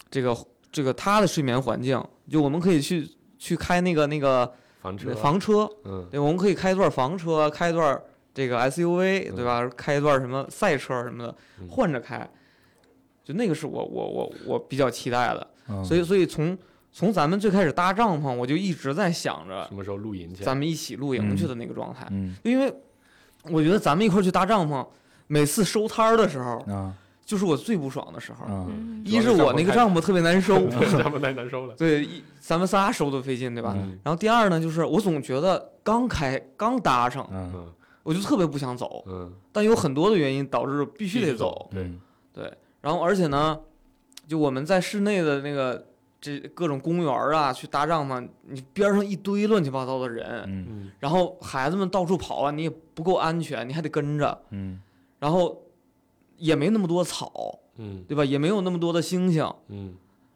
[0.10, 0.36] 这个
[0.72, 8.02] 这个他的睡眠环境，就我们可以去去开那个那个房车，房车，嗯对，我们可以开一段房车，开一段
[8.34, 9.70] 这个 SUV，对吧？
[9.76, 12.28] 开一段什么赛车什么的，嗯换着开，
[13.24, 15.48] 就那个是我我我我比较期待的。
[15.70, 16.58] 嗯所以所以从
[16.92, 20.44] 从咱们最开始搭帐篷，我就一直在想着什么时候露营去？
[20.44, 22.74] 咱们一起露营嗯去的那个状态，嗯因为
[23.44, 24.86] 我觉得咱们一块儿去搭帐篷，
[25.28, 26.94] 每次收摊儿的时候，啊。
[27.26, 28.68] 就是我最不爽的时候。
[29.06, 33.76] 一是我那个帐篷特别难收， 咱们太难收了，对，一咱们仨收都费劲，对吧？
[33.78, 34.00] 嗯。
[34.04, 37.30] 然后第二呢，就是我总觉得刚开刚搭上，
[38.02, 41.70] 我就特别不想走，嗯，但有很多的原因导致必须得走。
[41.72, 41.92] 对，
[42.34, 43.60] 对然后而且呢，
[44.28, 45.86] 就我们在室内的那个
[46.22, 54.80] 这各种公园儿啊，去搭帐篷，你边上一堆乱七八糟的人，然后孩子们到处跑啊，你也不够安全，你还得跟着，嗯。
[55.20, 55.62] 然后
[56.38, 58.24] 也没那么多草，嗯对吧？
[58.24, 59.94] 也没有那么多的星星，嗯，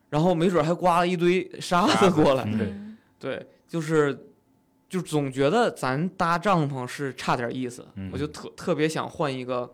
[0.10, 2.58] 然后没准还刮了一堆沙子过来，嗯。
[2.58, 2.67] 对。
[2.67, 4.28] 嗯对，就是。
[4.89, 8.12] 就总觉得咱搭帐篷是差点意思，嗯。
[8.13, 9.67] 我就特特别想换一个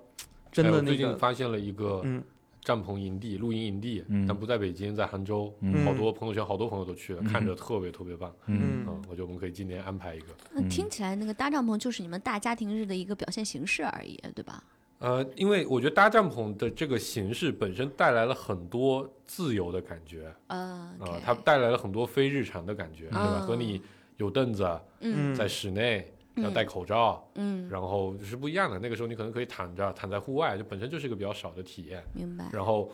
[0.49, 2.23] 真哎的那个，我最近发现了一个嗯
[2.69, 4.27] 帐篷营地、露营营地，嗯。
[4.27, 5.83] 但不在北京，在杭州，嗯。
[5.83, 7.27] 好多朋友圈好多朋友都去了，嗯。
[7.27, 8.31] 看着特别特别棒。
[8.45, 8.85] 嗯。
[8.87, 10.27] 嗯，我觉得我们可以今年安排一个。
[10.51, 14.63] 那听起来那个搭帐篷就是你们大家庭日的一个表现形式而已，对吧？
[14.99, 20.29] 呃，因为我觉得搭帐篷的这个形式本身带来了很多自由的感觉。
[20.47, 21.21] 呃啊、，OK。
[21.23, 23.37] 它带来了很多非日常的感觉，对吧？
[23.39, 23.81] 嗯和你
[24.17, 24.67] 有凳子，
[24.99, 25.33] 嗯。
[25.33, 28.79] 在室内要嗯戴口罩，嗯，然后是不一样的。
[28.79, 32.03] 那个时候你可能可以躺着，躺在户外，就本身就是一个比较少的体验。
[32.13, 32.49] 明白。
[32.51, 32.91] 然后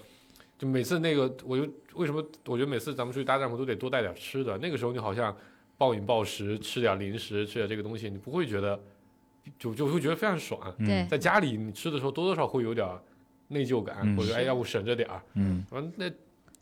[0.58, 4.58] 就每次那个，我就为什么我觉得每次咱们出去搭帐篷都得多带点吃的。
[4.58, 5.36] 那个时候你好像
[5.78, 8.80] 暴饮暴食，吃点零食，吃点这个东西，你不会觉得
[9.60, 10.74] 就就会觉得非常爽。
[10.78, 12.88] 嗯对，在家里你吃的时候多多少少会有点
[13.50, 15.22] 内疚感，嗯或者哎要不省着点儿。
[15.34, 16.10] 嗯反正那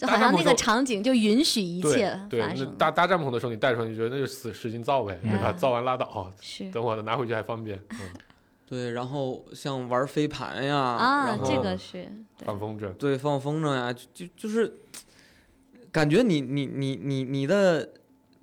[0.03, 5.51] 就好像那个场景就允许一切对，那搭搭帐篷的时候你带上去，觉得那就使使劲造呗，对吧？
[5.51, 7.79] 嗯造完拉倒，是等会儿拿回去还方便。
[7.91, 7.99] 嗯，
[8.67, 12.03] 对，然后像玩飞盘呀，啊然，后这个是
[12.37, 14.73] 对放风筝，对放风筝呀，就就就是
[15.89, 17.89] 感觉你你你你你的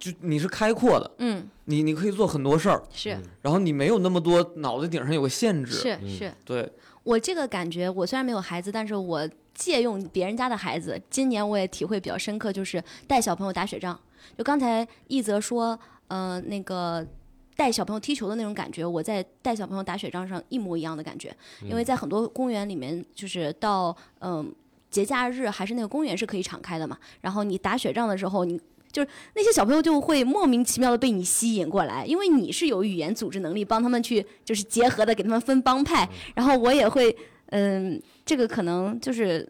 [0.01, 1.47] 就你是开阔的，嗯。
[1.67, 3.11] 你你可以做很多事儿，是。
[3.13, 3.23] 嗯。
[3.43, 6.09] 然后你没有那么多脑子顶上有个限制，是嗯。
[6.09, 6.73] 是，对，
[7.05, 13.97] 我这个感觉，我虽然没有孩子，但是我借用别人家的孩子，今年我也体会比较深刻，就是带小朋友打雪仗。
[14.37, 17.07] 就刚才一泽说，呃，那个
[17.55, 21.33] 带小朋友踢球的那种感觉，我在带小朋友打雪仗上一模一样的感觉。
[21.63, 24.53] 因为在很多公园里面，就是到嗯、
[24.91, 28.61] 节假日还是那个公园是可以敞开的嘛，然后你打雪仗的时候，你。
[28.93, 39.49] 就是那些小朋友就会莫名其妙的被你吸引过来，因为你是有语言组织能力，帮他们去就是结合的给他们分帮派，然后我也会嗯，这个可能就是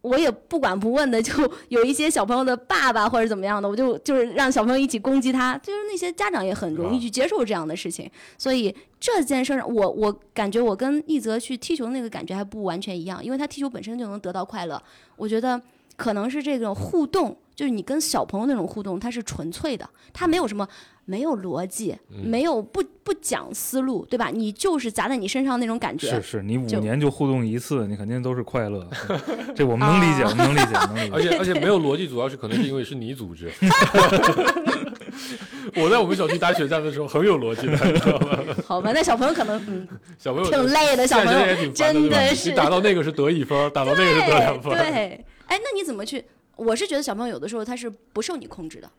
[0.00, 1.32] 我也不管不问的，就
[1.68, 14.80] 有一些小朋友的爸爸或者怎么样的，我就就是让小朋友一起攻击他，就是那些家长也很容易去接受这样的事情，所以这件事儿，我我感觉我跟一泽去踢球的那个感觉还不完全一样，因为他踢球本身就能得到快乐，
[15.16, 15.60] 我觉得
[15.98, 20.66] 可能是这种互动，就是你跟小朋友那种互动，它是纯粹的，它没有什么。
[21.10, 24.28] 没有逻辑，嗯没有不不讲思路，对吧？
[24.30, 26.06] 你就是砸在你身上那种感觉。
[26.06, 28.86] 是是，你五年就互动一次，你肯定都是快乐。
[29.56, 31.22] 这我们能理解，我们能理解，能理解而。
[31.22, 33.50] 且而且没有逻辑，主要是可能是因为是你组织。
[35.76, 38.38] 我在我们小区打雪仗的时候很有逻辑的，你知道吗？
[38.68, 39.88] 好吧，那小朋友可能嗯
[40.18, 44.74] 小朋友挺累的，小朋友也挺烦真的是你打到那个是得一分，打到那个是得两分。
[44.74, 46.24] 对，哎，那你怎么去？
[46.56, 48.90] 我是觉得小朋友有的时候他是不受你控制的。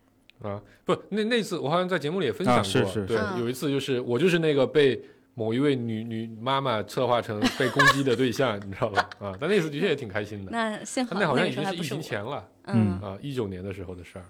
[0.47, 5.01] 啊，不，那那次我好像在节目里也分享过，啊是是对，是有一次就是我就是那个被
[5.33, 9.09] 某一位女女妈妈策划成被攻击的对象， 你知道吧？
[9.19, 10.51] 啊，但那次的确也挺开心的。
[10.51, 11.81] 那幸好那好像个已经是疫。
[11.81, 14.25] 情前了嗯啊，一九年的时候的事儿。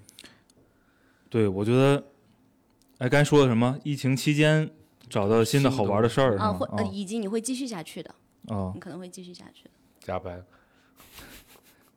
[1.30, 2.04] 对，我觉得，
[2.98, 3.78] 哎，刚才说的什么？
[3.84, 4.68] 疫情期间
[5.08, 8.16] 找到新的好玩的事儿啊，吗或呃以及你会继续下去的，
[8.48, 9.70] 哦你可能会继续下去的。
[10.00, 10.44] 加班，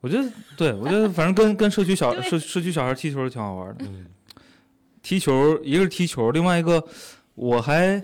[0.02, 3.86] 我觉得，对我觉得反正跟跟社区小 社社区小孩踢球挺好玩的。
[3.86, 4.06] 嗯
[5.02, 6.84] 踢球，一个是踢球，另外一个
[7.34, 7.98] 我还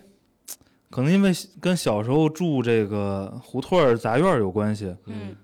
[0.91, 1.31] 可能因为
[1.61, 5.37] 跟小时候住这个胡同儿杂院有关系，嗯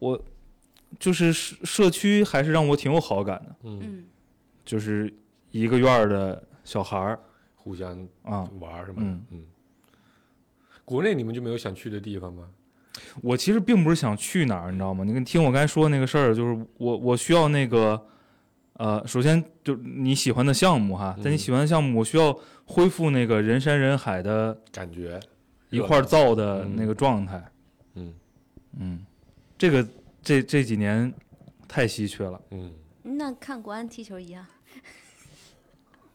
[0.00, 0.20] 我
[0.98, 4.04] 就是社社区还是让我挺有好感的，嗯，嗯，
[4.64, 5.12] 就是
[5.52, 7.20] 一个院儿的小孩儿
[7.54, 8.50] 互相啊。
[8.58, 8.98] 玩儿是吗？
[9.02, 9.44] 嗯嗯。
[10.84, 12.48] 国内你们就没有想去的地方吗？
[13.22, 15.04] 我其实并不是想去哪儿，你知道吗？
[15.04, 18.00] 你听我刚才说的那个事儿，就是我我需要那个，
[18.74, 25.20] 呃，首先就你喜欢的项目哈，在你嗯喜欢的项目，我需要恢复那个人山人海的感觉
[25.70, 27.44] 一块儿造的嗯那个状态。
[27.94, 28.14] 嗯
[28.78, 29.06] 嗯，
[29.58, 29.88] 这个
[30.22, 31.12] 这这几年
[31.68, 32.40] 太稀缺了。
[32.50, 32.72] 嗯，
[33.02, 34.44] 那看国安踢球一样。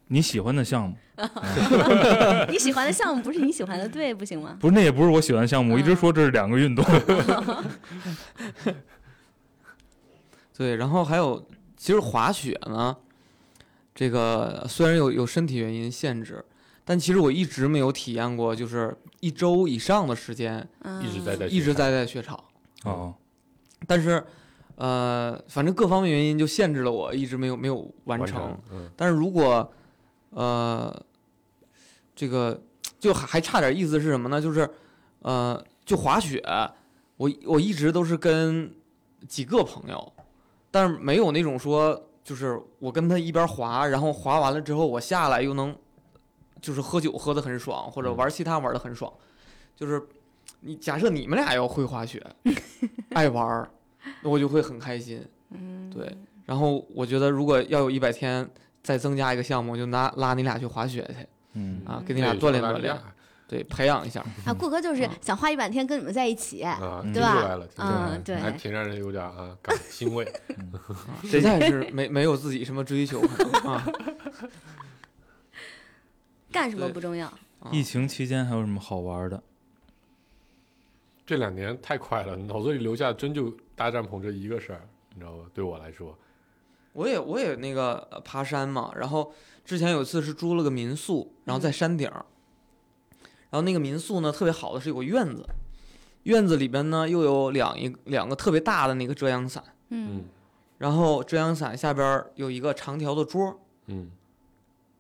[0.08, 0.96] 你喜欢的项目，
[2.52, 4.58] 你喜欢的项目不是你喜欢的队，不行吗？
[4.60, 6.84] 不是那也不是我喜欢的项目，我一直嗯说这是两个运动。
[10.58, 11.46] 对，然后还有，
[11.76, 12.96] 其实滑雪呢，
[13.94, 16.44] 这个虽然有有身体原因限制，
[16.84, 22.40] 但其实我一直没有体验过，就是一周以上的时间嗯，一直在在一直在在雪场。
[22.84, 23.14] 哦，
[23.88, 24.24] 但是，
[24.76, 28.40] 呃，反正各方面原因就限制了我，一直没有没有完成。
[28.40, 28.58] 完成。
[28.72, 29.74] 嗯但是如果，
[30.36, 30.94] 呃，
[32.14, 32.62] 这个
[33.00, 34.42] 就还还差点意思是什么呢？
[34.42, 34.70] 就是，
[35.20, 36.44] 呃，就滑雪，
[37.16, 38.70] 我我一直都是跟
[39.28, 40.14] 几个朋友，
[40.70, 45.74] 但是没有那种说，就是我跟他一边滑，然后滑完了之后我下来又能，
[46.60, 49.12] 就是喝酒喝得很爽，或者嗯玩其他玩得很爽，
[49.74, 50.06] 就是
[50.60, 52.22] 你假设你们俩要会滑雪，
[53.12, 53.72] 爱玩儿，
[54.22, 55.26] 那我就会很开心。
[55.52, 56.14] 嗯，对，
[56.46, 58.50] 然后我觉得如果要有一百天
[58.86, 62.96] 再增加一个项目，就拿拉你俩去滑雪去嗯，啊，嗯给你俩锻炼锻炼，
[63.48, 64.24] 对，培养一下。
[64.46, 66.62] 啊，顾哥就是啊想花一半天跟你们在一起。
[66.62, 70.32] 啊，嗯听对吧出来了，听出来了嗯，对还挺让人有点啊感欣慰。
[71.26, 73.20] 实在是没没有自己什么追求
[73.66, 73.84] 啊。
[76.52, 77.28] 干什么不重要，
[77.60, 79.42] 啊疫情期间还有什么好玩的？
[81.26, 84.82] 这两年太快了，脑子里留下真就搭帐篷这一个事儿，
[85.14, 85.44] 你知道吧？
[85.54, 86.16] 对我来说，
[86.96, 89.34] 我也我也那个呃爬山嘛，然后
[89.64, 92.26] 之前有一次是租了个民宿，然后在山顶儿，
[93.50, 95.46] 然后那个民宿呢特别好的是有个院子，
[96.24, 100.20] 院子里边呢又有两一两个特别大的那个遮阳伞，嗯。
[100.20, 100.24] 嗯。
[100.78, 103.56] 然后遮阳伞下边儿有一个长条的桌儿，
[103.88, 104.10] 嗯。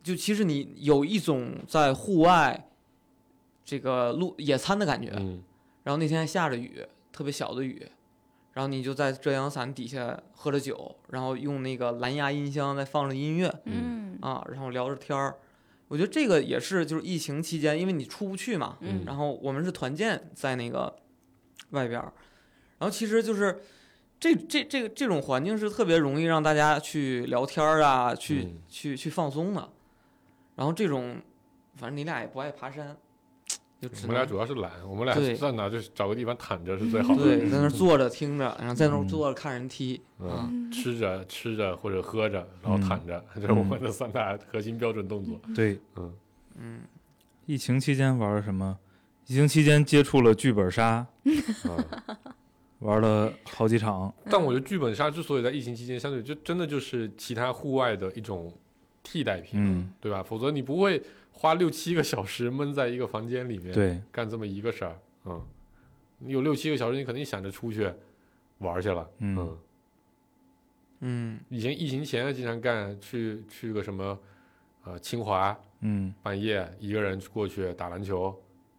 [0.03, 2.69] 就其实你有一种在户外
[3.63, 5.11] 这个露野餐的感觉。
[5.17, 5.41] 嗯。
[5.83, 7.87] 然后那天还下着雨，特别小的雨，
[8.55, 15.35] 然后你就在遮阳伞底下喝着酒，然后用那个蓝牙音箱在放着音乐嗯啊，然后聊着天儿。
[15.89, 20.95] 我觉得这个也是就是疫情期间，因为你出不去嘛，嗯然后我们是团建在那个
[21.71, 22.13] 外边儿，
[22.79, 23.61] 然后其实就是
[24.19, 29.69] 这这这个这种环境是特别容易让大家去聊天儿啊，去、嗯去去放松的。
[30.55, 31.21] 然后这种，
[31.75, 32.95] 反正你俩也不爱爬山，
[33.81, 37.23] 就只我们俩主要是懒，我们俩对在哪就找个地方躺着是最好的。
[37.23, 45.39] 对，在那儿坐着听着，然后在那坐着看人踢，啊嗯，吃着吃着或者喝着，然后躺着，这是我们的三大核心标准动作。
[45.53, 46.13] 对，嗯，
[46.57, 46.81] 嗯，
[47.45, 48.77] 疫情期间玩了什么？
[49.27, 51.07] 疫情期间接触了剧本杀，啊，
[52.79, 54.13] 玩了好几场。
[54.29, 58.53] 但我觉得剧本杀之所以在疫情期间相对就真的就是其他户外的一种
[59.01, 60.21] 替代品，嗯，对吧？
[60.21, 61.01] 否则你不会
[61.37, 64.97] 花六七个小时闷在一个房间里面，对，干这么一个事儿。
[65.25, 65.45] 嗯，
[66.17, 67.91] 你有六七个小时，你肯定想着出去
[68.59, 69.09] 玩去了。
[69.19, 69.57] 嗯嗯，
[71.01, 74.17] 嗯以前疫情前经常干，去去个什么
[74.85, 78.33] 呃清华，嗯半夜一个人过去打篮球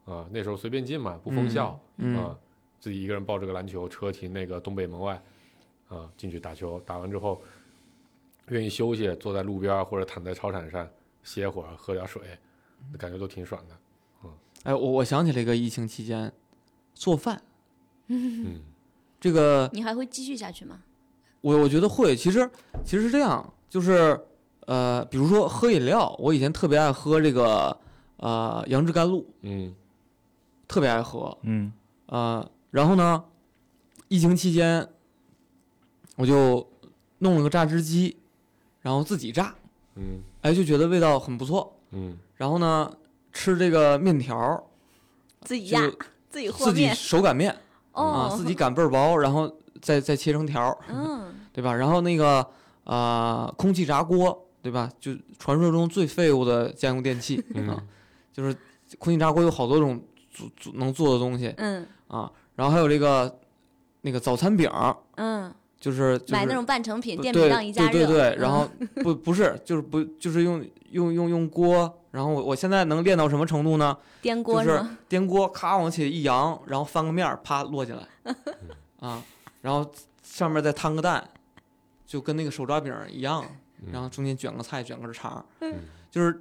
[0.06, 2.38] 啊、那时候随便进嘛，不封校啊、嗯
[2.80, 5.20] 自己一个人抱着个篮球，车停那个东北门外
[5.88, 7.42] 啊、进去打球，打完之后
[8.48, 10.88] 愿意休息，坐在路边或者躺在操场上
[11.22, 12.22] 歇会儿，喝点水，
[12.98, 13.76] 感觉都挺爽的。
[14.24, 14.30] 嗯
[14.64, 16.32] 哎，我我想起了一个疫情期间
[16.94, 17.40] 做饭，
[18.08, 18.60] 嗯
[19.20, 20.82] 这个你还会继续下去吗？
[21.40, 22.48] 我我觉得会，其实
[22.84, 24.20] 其实是这样，就是
[24.66, 27.76] 呃，比如说喝饮料，我以前特别爱喝这个
[28.16, 29.74] 呃杨枝甘露，嗯
[30.68, 31.72] 特别爱喝，嗯
[32.06, 33.24] 呃，然后呢，
[34.08, 34.88] 疫情期间
[36.16, 36.68] 我就
[37.18, 38.16] 弄了个榨汁机，
[38.80, 39.54] 然后自己榨，
[39.94, 41.76] 嗯哎，就觉得味道很不错。
[41.92, 42.90] 嗯然后呢，
[43.32, 44.62] 吃这个面条儿，
[45.42, 45.80] 自己压，
[46.28, 47.54] 自己和自己面手擀面
[47.92, 51.74] 哦，啊，自己擀倍儿薄，然后再再切成条儿，嗯 对吧？
[51.74, 52.46] 然后那个
[52.84, 54.90] 啊，空气炸锅，对吧？
[55.00, 57.88] 就传说中最废物的家用电器啊嗯，
[58.32, 58.54] 就是
[58.98, 62.30] 空气炸锅有好多种做做能做的东西嗯啊。
[62.54, 63.38] 然后还有这个
[64.02, 68.68] 那个早餐饼儿，嗯，就是就是买那种半成品，不电饼当一加热，对对对然后
[69.02, 73.94] 不不是就是不就是用用用用锅，然后我我现在能练到什么程度呢？
[74.22, 74.98] 颠就是锅吗？
[75.06, 78.34] 颠锅咔往起一扬，然后翻个面儿，啪落下来，
[79.06, 79.22] 啊，
[79.60, 79.92] 然后
[80.22, 81.22] 上面再摊个蛋，
[82.06, 83.44] 就跟那个手抓饼一样，
[83.82, 85.74] 嗯然后中间卷个菜，卷个肠，嗯
[86.10, 86.40] 就是，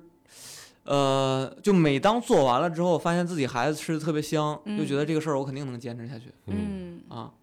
[0.85, 7.33] 呃，就每当做完了之后，发现自己孩子吃的特别香，嗯就觉得这个事儿我肯定能坚持下去嗯嗯啊。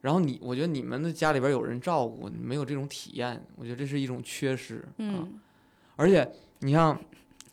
[0.00, 4.94] 然后你，我觉得你们的家里边有人照顾，你没有这种体验，我觉得这是一种缺失啊。
[4.98, 5.40] 嗯
[5.96, 6.96] 而且你像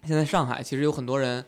[0.04, 1.45] 现在上海，其实有很多人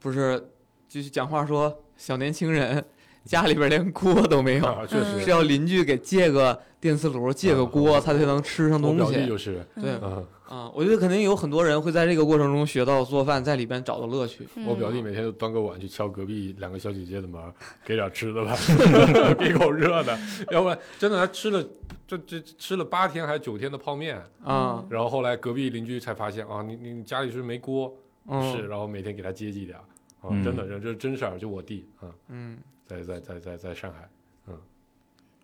[0.00, 0.50] 不是
[0.88, 2.84] 就是讲话说小年轻人
[3.24, 5.24] 家里边连锅都没有，啊，确嗯实。
[5.24, 9.20] 是要邻居给借个电磁炉、借个锅，他才能吃上我表东西。
[9.20, 9.92] 弟就是，对。
[10.02, 14.46] 嗯，啊，我觉得肯定有很多人会在这个过程中学到做饭，在里边找到乐趣。
[14.66, 17.40] 我表弟嗯每天都端个碗去敲隔壁两个小姐姐的门，
[17.86, 18.56] 给点吃的吧，
[19.38, 20.18] 给口热的，
[20.50, 21.64] 要不然真的他吃了
[22.06, 27.96] 这这吃了八天还是九天的泡面，啊，然后后来隔壁邻居才发现啊，你你你家里是没锅？
[28.28, 29.76] 嗯，是，然后每天给他接济点，
[30.20, 30.44] 啊，嗯。
[30.44, 34.08] 真的，这这真事儿，就我弟啊，嗯，在在在在在上海。
[34.48, 34.54] 嗯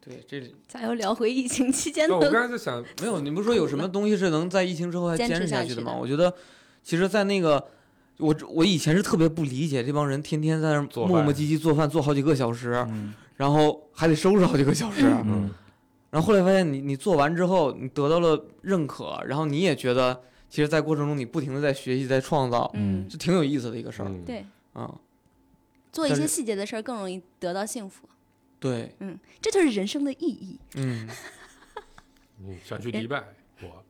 [0.00, 2.42] 对，这里咋又聊回疫情期间那我刚的？
[2.42, 5.92] 才在想， 没有，你不是说有什么东西是能在疫情之后还坚持下去的吗？
[5.92, 6.32] 的我觉得，
[6.82, 7.64] 其实，在那个。
[8.20, 15.48] 我我以前是特别不理解这帮人天天在那儿做饭磨磨唧唧做饭做好几个小时，嗯然后还得收拾好几个小时，嗯
[16.10, 20.20] 然后后来发现你你做完之后，你得到了认可，然后你也觉得，
[20.50, 24.08] 其实，在过程中你不停的在学习，在创造，嗯，是挺有意思的一个事儿。
[24.08, 24.92] 嗯，对，啊，
[25.98, 28.08] 做一些细节的事儿更容易得到幸福。
[28.60, 30.58] 对，嗯，这就是人生的意义。
[30.76, 31.08] 嗯，
[32.46, 33.24] 嗯，想去迪拜，
[33.62, 33.84] 我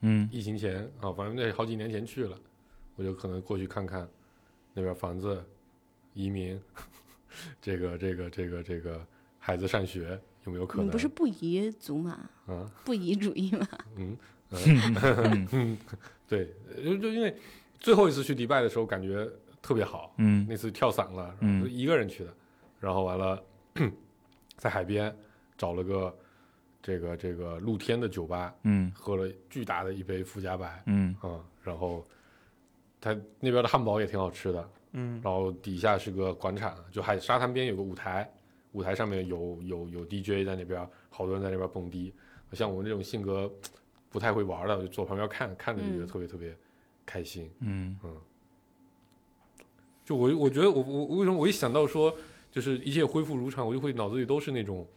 [0.00, 2.36] 嗯 疫情前啊，反正那好几年前去了，
[2.96, 4.08] 我就可能过去看看
[4.74, 5.44] 那边房子、
[6.14, 6.60] 移民，
[7.62, 9.06] 这个这个这个这个
[9.38, 10.86] 孩子上学有没有可能？
[10.86, 12.28] 你不是不移族吗？
[12.46, 13.68] 啊，不移主义吗？
[13.96, 14.16] 嗯，
[15.52, 15.76] 嗯
[16.28, 17.36] 对，就就因为
[17.80, 19.28] 最后一次去迪拜的时候，感觉
[19.68, 20.46] 特别好，嗯。
[20.48, 21.70] 那次跳伞了，嗯。
[21.70, 22.32] 一个人去的，
[22.80, 23.44] 然后完了
[24.56, 25.14] 在海边
[25.58, 26.16] 找了个
[26.80, 28.90] 这个这个露天的酒吧，嗯。
[28.94, 31.14] 喝了巨大的一杯富加白，嗯。
[31.20, 32.02] 啊、然后
[32.98, 38.26] 他那边的汉堡也挺好吃的，嗯，然后底下是个广场，就海沙滩边有个舞台，
[38.72, 42.14] 舞台上面有有有 DJ 在那边，好多人在那边蹦迪。
[42.54, 43.52] 像我这种性格
[44.08, 46.08] 不太会玩的，我就坐旁边看，看着就觉得嗯。
[46.08, 46.56] 特别特别
[47.04, 47.50] 开心。
[47.60, 47.98] 嗯。
[48.02, 48.16] 嗯
[50.08, 52.16] 就我我觉得我我我为什么我一想到说
[52.50, 54.88] 就是一切恢复如常，我就会脑子里都是那种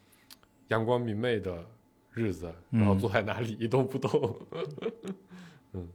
[0.70, 1.66] 阳光明媚的
[2.14, 4.40] 日子，然后嗯坐在哪里一动不动。
[5.76, 5.86] 嗯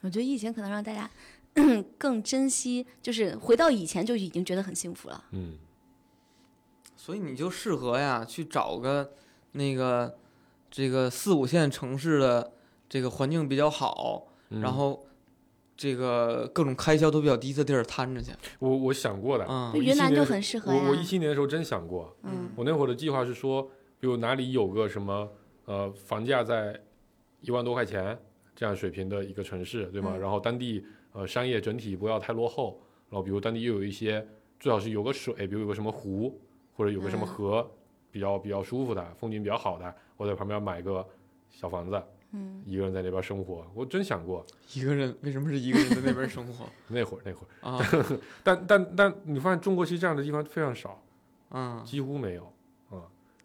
[0.00, 1.08] 我觉得疫情可能让大家
[1.96, 5.24] 更珍惜，就是回到以前就已经觉得很幸福了。
[5.30, 5.56] 嗯
[6.96, 9.12] 所以你就适合呀，去找个
[9.52, 10.18] 那个
[10.68, 12.52] 这个四五线城市的
[12.88, 15.06] 这个环境比较好，嗯然后
[15.76, 18.32] 这个各种开销都比较低的地儿摊着去。
[18.58, 19.44] 我我想过的，
[19.74, 23.62] 云南就很适合呀我我一七年的时候真想过，嗯我那会儿的计划是说，
[23.98, 25.28] 比如哪里有个什么
[25.64, 26.80] 呃房价在
[27.40, 28.18] 一万多块钱
[28.54, 30.12] 这样水平的一个城市，对吗？
[30.14, 34.26] 嗯然后当地呃商业整体不要太落后，然后比如当地又有一些
[34.60, 36.40] 最好是有个水，比如有个什么湖
[36.76, 37.70] 或者有个什么嗯河，
[38.10, 41.04] 比较比较舒服的，风景比较好的，我在旁边买个
[41.50, 42.00] 小房子，
[42.36, 47.80] 嗯，一个人在那边生活，我真想过一个人为什么是一个人在那边生活那会儿那会儿，啊？
[48.42, 51.00] 但但但你发现中国其实这样的地方非常少，
[51.50, 52.50] 嗯，几乎没有。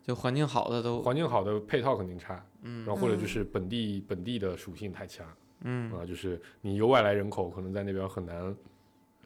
[0.02, 5.28] 就环境好的都环境好的配套肯定差，嗯然后或者就是本地本地的属性太强
[5.62, 8.56] 嗯啊，就是你有外来人口，可能在那边很难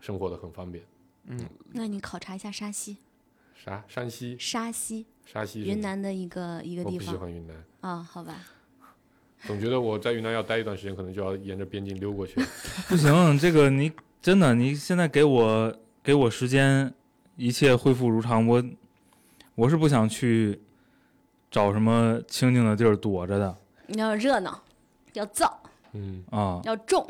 [0.01, 0.83] 生活的很方便。
[1.27, 1.39] 嗯，
[1.71, 2.97] 那你考察一下沙溪，
[3.55, 3.81] 啥？
[3.87, 4.35] 山西？
[4.37, 5.61] 沙溪，沙溪？
[5.61, 8.35] 云南的一个一个地方我不喜欢云南，啊、好吧。
[9.45, 12.35] 总觉得我在云南要待一段时间，可能就要沿着边境溜过去。
[12.87, 13.91] 不行，这个你
[14.21, 16.93] 真的，你现在给我给我时间，
[17.35, 18.63] 一切恢复如常，我
[19.55, 20.59] 我是不想去
[21.51, 23.55] 找什么清静的地儿躲着的
[23.87, 24.63] 你要热闹，
[25.13, 25.51] 要燥，
[25.91, 26.61] 嗯，啊。
[26.63, 27.05] 要重，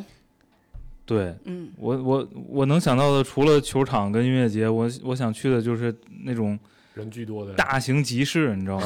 [1.06, 6.58] 对嗯，我我我能想到的，除了球场跟音乐节，我我想去的就是那种
[6.96, 8.86] 人居多的大型集市，你知道吗？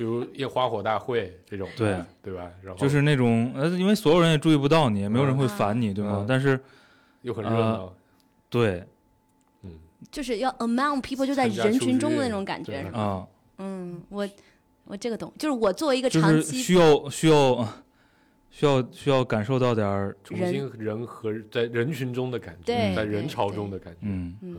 [0.00, 2.02] 啊，比如夜花火大会这种，对。
[2.22, 2.50] 对吧？
[2.62, 6.26] 然后就是那种呃，因为所有人也注意不到你，也没有人会烦你，对吗嗯？
[6.26, 6.58] 但是
[7.22, 7.92] 又很热闹，
[8.48, 8.82] 对。
[9.62, 9.70] 嗯，
[10.10, 12.98] 就是要 among people，就在人群中的那种感觉，是吧？
[12.98, 13.26] 啊，
[13.58, 14.28] 嗯，我
[14.84, 17.68] 我这个懂，就是我作为一个就是长期需要需要
[18.50, 24.34] 需要需要感受到点儿，重新人和在人群中的感觉，在人潮中的感觉，嗯。
[24.40, 24.56] 嗯，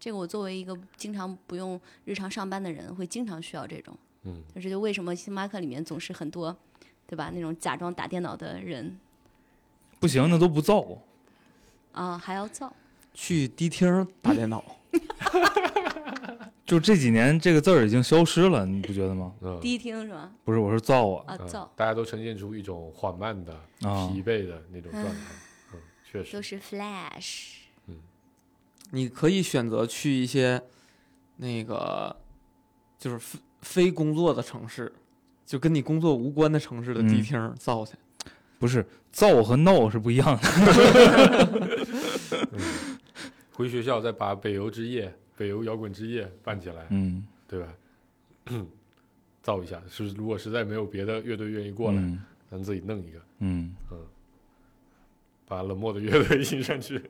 [0.00, 3.96] 这个我作为一个经常不用日常上班的人，会经常需要这种。
[4.24, 6.56] 嗯，这就为什么星巴克里面总是很多，
[7.06, 7.30] 对吧？
[7.34, 8.98] 那种假装打电脑的人
[10.00, 10.84] 不行，那都不造。
[11.92, 12.72] 啊，还要造。
[13.14, 14.64] 去迪厅打电脑，
[16.64, 19.32] 就这几年这个字儿已经消失了，你不觉得吗？
[19.40, 20.32] 嗯，第一听是吗？
[20.44, 25.10] 不是，我是造啊啊，嗯造大家都呈现出一种缓慢的、啊疲惫的那种状态，
[25.74, 27.57] 嗯，确实都，是 Flash。
[28.90, 30.60] 你可以选择去一些
[31.36, 32.14] 那个
[32.98, 34.92] 就是非非工作的城市，
[35.44, 37.94] 就跟你工作无关的城市的迪嗯厅造去。
[38.58, 40.42] 不是造和闹是不一样的。
[43.52, 47.66] 回学校再把北邮之夜、北邮摇滚之夜办起来，嗯，对吧？
[49.42, 53.98] 造一下，是如果实在没有别的乐队愿意过来，嗯咱自己弄一个，嗯嗯，
[55.48, 57.02] 把冷漠的乐队引上去。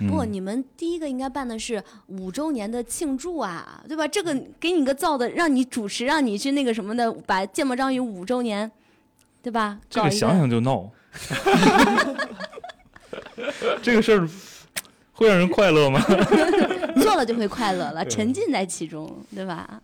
[0.00, 4.08] 嗯不，你们第一个应该办的是五周年的庆祝啊，对吧？
[4.08, 8.70] 这个给你个造的，让你主持，让你去那个什么的，把芥末章鱼五周年，
[9.42, 9.78] 对吧？
[9.90, 10.90] 这个想想就闹。
[13.82, 14.28] 这个事儿
[15.12, 16.00] 会让人快乐吗？
[17.02, 19.82] 做了就会快乐了，沉浸在其中，对吧？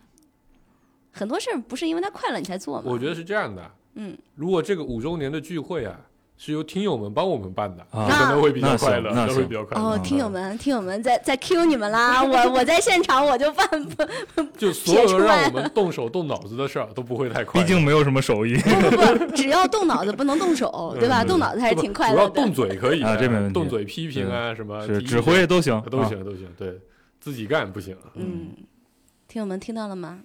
[1.13, 2.85] 很多事儿不是因为它快乐你才做嘛。
[2.87, 5.99] 我觉得是这样的，嗯，如果这个五周年的聚会啊，
[6.39, 9.83] 是由听友们帮我们办的，啊可能会比较快乐，那行会比较快乐。
[9.83, 12.21] 哦，听友们，听友们在在 Q 你们啦！
[12.25, 17.61] 我我在现场我就办不 就所有让我们动手动脑子的事儿都不会太快。
[17.61, 18.55] 毕竟没有什么手艺。
[18.61, 21.23] 不不不，只要动脑子不能动手，对吧？
[21.23, 22.53] 嗯动脑子还是挺快乐主要动。
[22.53, 25.85] 嘴可以啊这没问题动嘴批评啊，什么是指挥都行，啊。
[25.91, 26.79] 都行都行，对
[27.19, 27.97] 自己干不行。
[28.15, 28.51] 嗯，
[29.27, 30.21] 听友们听到了吗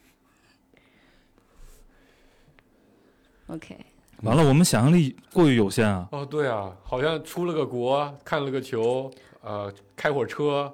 [3.47, 3.77] ？OK，
[4.23, 6.07] 完了，我们想象力过于有限啊。
[6.11, 9.09] 哦，对啊，好像出了个国，看了个球，
[9.41, 10.71] 呃，开会儿车，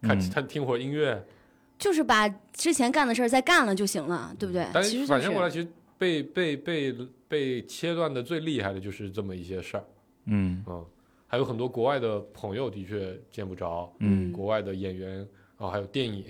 [0.00, 0.30] 看嗯。
[0.30, 1.22] 看听会儿音乐，
[1.78, 4.66] 就是把之前干的事儿再干了就行了，对不对？
[4.72, 5.68] 但其实就反正过来，其实
[5.98, 6.92] 被被被
[7.26, 9.84] 被切断的最厉害的就是这么一些事儿，
[10.26, 10.62] 嗯。
[10.68, 10.84] 嗯，
[11.26, 14.30] 还有很多国外的朋友的确见不着，嗯。
[14.32, 15.26] 国外的演员
[15.56, 16.22] 啊、还有电影，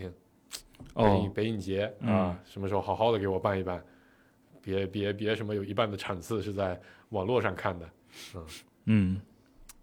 [0.95, 2.11] 北影哦北影节嗯。
[2.11, 3.83] 啊，什么时候好好的给我办一办，
[4.65, 7.91] 别别别什么有一半的场次是在网络上看的，
[8.87, 9.21] 嗯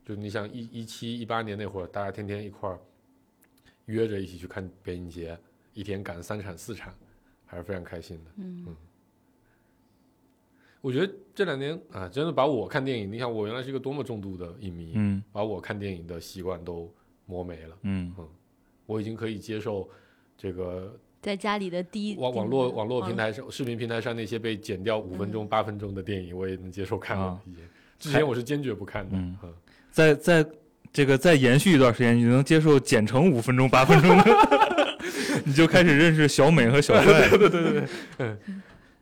[0.03, 2.79] 就你想一一七一八年那会儿，大家天天一块儿
[3.86, 5.38] 约着一起去看北影节，
[5.73, 6.91] 一天赶三场四场，
[7.45, 8.32] 还是非常开心的。
[8.38, 8.75] 嗯。
[10.82, 15.23] 我觉得这两年啊，真的把我看电影，你想我原来是一个多么重度的影迷，嗯。
[15.32, 16.91] 把我看电影的习惯都
[17.27, 17.77] 磨没了。
[17.84, 18.11] 嗯。
[18.88, 19.88] 我已经可以接受
[20.36, 27.39] 这个在家里的第一网网络网络平台上、视频平台上那些被剪掉五分钟、八分钟的电影，我也能接受看了啊。
[27.45, 27.63] 已经
[27.99, 29.11] 之前我是坚决不看的。
[29.13, 29.53] 嗯嗯
[29.91, 30.45] 再再
[30.91, 34.26] 这个再延续一段时间，你能接受剪成五分钟八分钟的，
[35.45, 37.30] 你就开始认识小美和小帅。
[37.38, 37.84] 对对
[38.17, 38.36] 对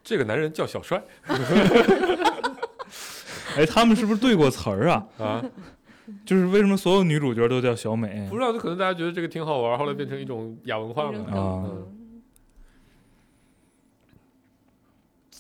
[0.04, 1.02] 这个男人叫小帅
[3.56, 5.08] 哎，他们是不是对过词儿啊？
[5.20, 5.44] 啊，
[6.26, 8.36] 就是为什么所有女主角都叫小美不？
[8.36, 11.20] 知道，就可能大家觉得这个挺好玩，后来变成一种亚文化了。
[11.20, 11.88] 啊嗯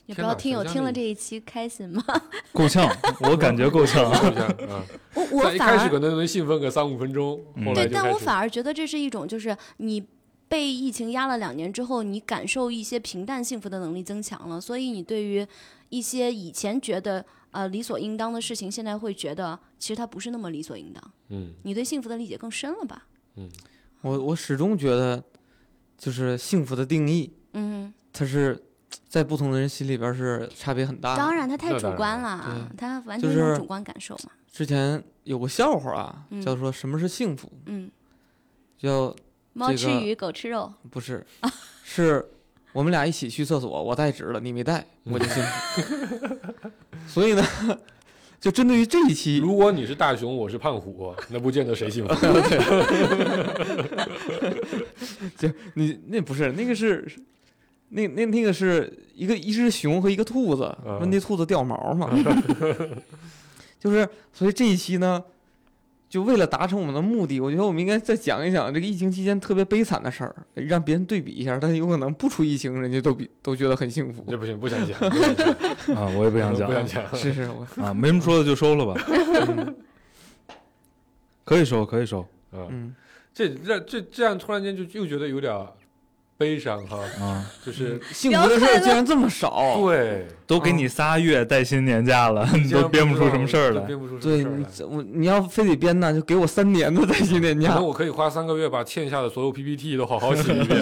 [0.09, 2.03] 也不知道听友听了这一期开心吗？
[2.51, 2.89] 够呛，
[3.21, 4.03] 我感觉够呛。
[5.13, 10.03] 我我一反而开始可能能兴奋个三五分钟，嗯后来对，但我反而觉得这是一种，就是你
[10.47, 15.45] 被疫情压了两年之后，你感受一些平淡幸福的能力增强了，所以你对于
[15.89, 21.03] 一些以前觉得呃理所应当的事情，现在会觉得其实它不是那么理所应当。
[21.29, 23.05] 嗯你对幸福的理解更深了吧？
[23.35, 23.47] 嗯
[24.01, 25.23] 我我始终觉得，
[25.99, 28.59] 就是幸福的定义，嗯，它是
[29.09, 31.17] 在不同的人心里边是差别很大的。
[31.17, 34.29] 当然他太主观了对，它完就是全是主观感受嘛。
[34.51, 37.51] 之前有个笑话啊，嗯叫做什么是幸福？
[37.65, 37.89] 嗯，
[38.77, 39.15] 叫
[39.53, 40.71] 猫这个吃鱼，狗吃肉。
[40.91, 41.25] 不是，
[41.83, 42.23] 是
[42.71, 45.81] 我们俩一起去厕所，我带纸了，你没带， 我就幸福。
[47.07, 47.43] 所以呢，
[48.39, 52.13] 就针对于这一期，如果你是大熊，我是胖虎，那不见得谁幸福。
[55.35, 57.07] 就你那不是那个是，
[57.89, 62.09] 那那那个是一个一只熊和一个兔子，嗯问那兔子掉毛嘛
[63.79, 65.23] 就是所以这一期呢，
[66.09, 74.23] 就为了达成我们的目的，我觉得我们应该再讲一讲这个疫情期间特别悲惨的事儿，让别人对比一下，但是有可能不出疫情，人家都比都觉得很幸福。
[74.27, 75.47] 这不行，不想讲， 不想讲
[75.95, 77.15] 啊，我也不想讲不想讲。
[77.15, 79.75] 是是，我啊，没什么说的就收了吧。
[81.45, 82.95] 可以收，可以收嗯，嗯，
[83.33, 85.51] 这这这这样突然间就又觉得有点
[86.39, 89.77] 悲伤哈，啊，就是幸福的事儿竟然这么少。
[89.81, 93.81] 对，都给你仨月带薪年假了， 你都编不出什么事儿来。
[93.81, 94.95] 编不出什么对你事儿来。
[94.95, 97.85] 我你要非得编呢，就给我三年的带薪年假可能。
[97.85, 100.81] 我可以花三个月把欠下的所有 PPT 都好好写一遍，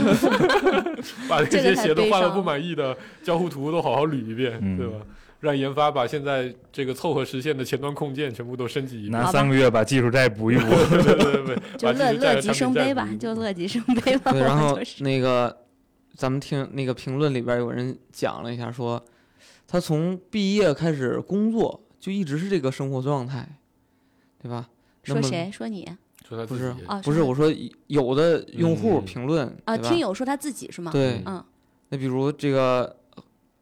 [1.27, 4.93] 把这些写的画的不满意的交互图都好好捋一遍，嗯对吧？
[5.39, 9.11] 让研发把现在这个凑合实现的前端控件全部都升级一遍。
[9.11, 10.67] 拿三个月把技术债补一补。
[10.67, 14.31] 对对对对， 就乐乐极生悲吧就乐极生悲吧。
[14.31, 15.55] 对，然后 那个
[16.15, 19.03] 咱们听那个评论里边有人讲了一下，说
[19.67, 23.47] 他从毕业开始工作就一直是这个生活状态，
[24.41, 24.67] 对吧？
[25.03, 25.51] 说谁？
[25.51, 25.87] 说你
[26.27, 26.99] 不是说他自己啊？
[27.03, 27.53] 不是我说
[27.85, 30.91] 有的用户嗯评论啊，听友说他自己是吗？
[30.91, 31.45] 对，嗯，
[31.89, 32.96] 那比如这个。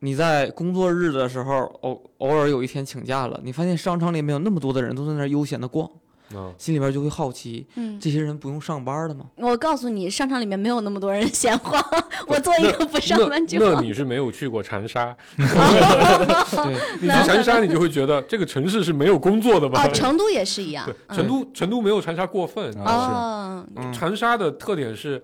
[0.05, 5.89] 你在工作日的时候，偶偶尔有一天请假了，你发现商场里面有那么多的人都在那儿悠闲的逛，
[6.35, 9.25] 啊，心里边就会好奇，嗯，这些人不用上班的吗？
[9.37, 11.83] 我告诉你，商场里面没有那么多人闲晃，
[12.27, 13.65] 我做一个不上班就好。
[13.65, 19.81] 那那你是没有去过长沙 对，你去长沙你就会觉得这个城市是没有工作的吧？
[19.81, 22.71] 啊，成都也是一样成都成都没有长沙过分。
[22.79, 25.23] 啊长沙的特点是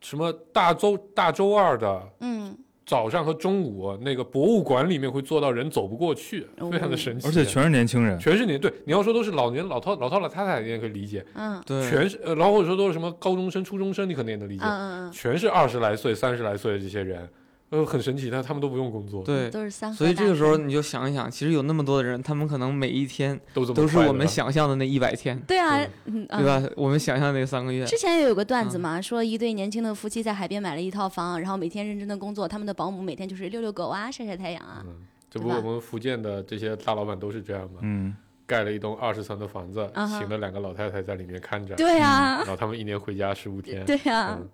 [0.00, 0.32] 什么？
[0.52, 2.56] 大周大周二的嗯，
[2.86, 7.26] 早上和中午，那个博物馆里面会坐到人走不过去，哦非常的神奇。
[7.26, 8.16] 而且全是年轻人。
[8.18, 11.26] 全是年对，你要说都是老年老套老套老太太，你也可以理解。
[11.34, 14.64] 嗯对，全是，呃然后或者说都是什么高中生、初中生，你可能也能理解。
[14.64, 17.28] 嗯嗯全是二十来岁、三十来岁的这些人，
[17.70, 19.48] 呃，很神奇，但他们都不用工作，对。
[19.48, 26.62] 嗯，，都是三所以这个时候你就想一想，其实有那么多的人，他们可能每一天都都是我们想象的那一百天，对啊对，嗯，对吧？
[26.76, 28.80] 我们想象那三个月，之前也有个段子嗯。
[28.80, 34.84] 嘛，说一对年轻的夫妻在海边买了一套房，然后每天认真的工作，他们的保姆每天就是遛遛狗啊，晒晒太阳啊。
[34.86, 37.80] 嗯，这不我们福建的这些大老板都是这样吗？
[37.82, 38.14] 嗯，
[38.46, 39.90] 盖了一栋二十层的房子，
[40.20, 44.48] 请了两个老太太在里面看着，对啊然，后他们一年回家十五天，对啊，嗯。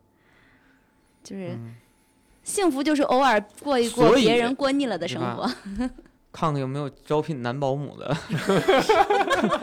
[1.23, 1.75] 就是嗯
[2.43, 5.51] 幸福就是偶尔过一过别人过腻了的生活。
[6.33, 8.17] 看看有没有招聘男保姆的。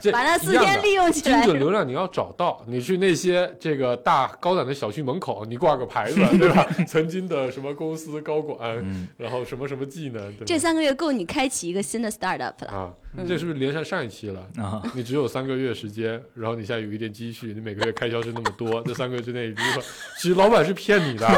[0.00, 1.46] 这把那四天利用起来精来。
[1.46, 6.66] 准流量你要找到，你去那些这个大高档的小区门口，你挂个牌子， 对吧？
[6.88, 12.72] 曾经的什么公司高管，嗯然后什么什么技能，这三个月够你开启一个新的 startup 了。
[12.72, 12.94] 啊，嗯
[13.28, 14.40] 这是不是连上上一期了？
[14.56, 19.82] 啊，你只有三个月时间，然后你现在有一点积蓄，你每个月开销是那么多， 这三个月之内，你就说，
[20.18, 21.28] 其实老板是骗你的，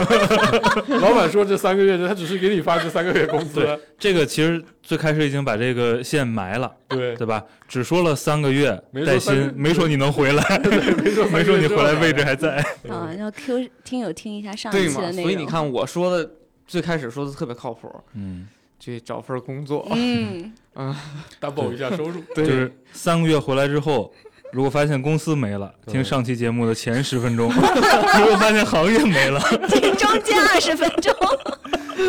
[1.00, 7.44] 老板说这三个月他只是给你发这三个月工资，这个其实最开始已经把这个线埋了，对，对吧？
[7.66, 10.58] 只说了三个月带薪，没说你能回来，
[11.02, 12.58] 没说没说你回来位置还在。
[12.88, 14.72] 啊，然后 Q 听友听一下上？
[14.72, 15.24] 一期的内容。
[15.24, 16.30] 所以你，看我说的
[16.66, 18.46] 最开始说的特别靠谱，嗯，
[18.78, 19.86] 去找份工作。
[19.92, 20.96] 嗯， 啊
[21.40, 24.12] double 一下收入，对就是三个月回来之后，
[24.52, 27.48] 如果发现公司没了，听上期节目的前十分钟；
[28.18, 31.14] 如果发现行业没了，听中间二十分钟，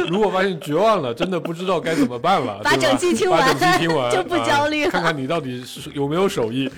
[0.09, 6.69] 如果发现绝望了，真的不知道该怎么办了，把整期听完把整期听完就不焦虑了啊看看你到底是有没有手艺。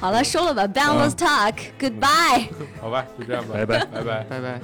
[0.00, 2.46] 好了，收了吧，Boundless Talk，Goodbye。
[2.80, 4.24] 好吧，就这样吧，拜拜拜拜。
[4.28, 4.60] 拜拜。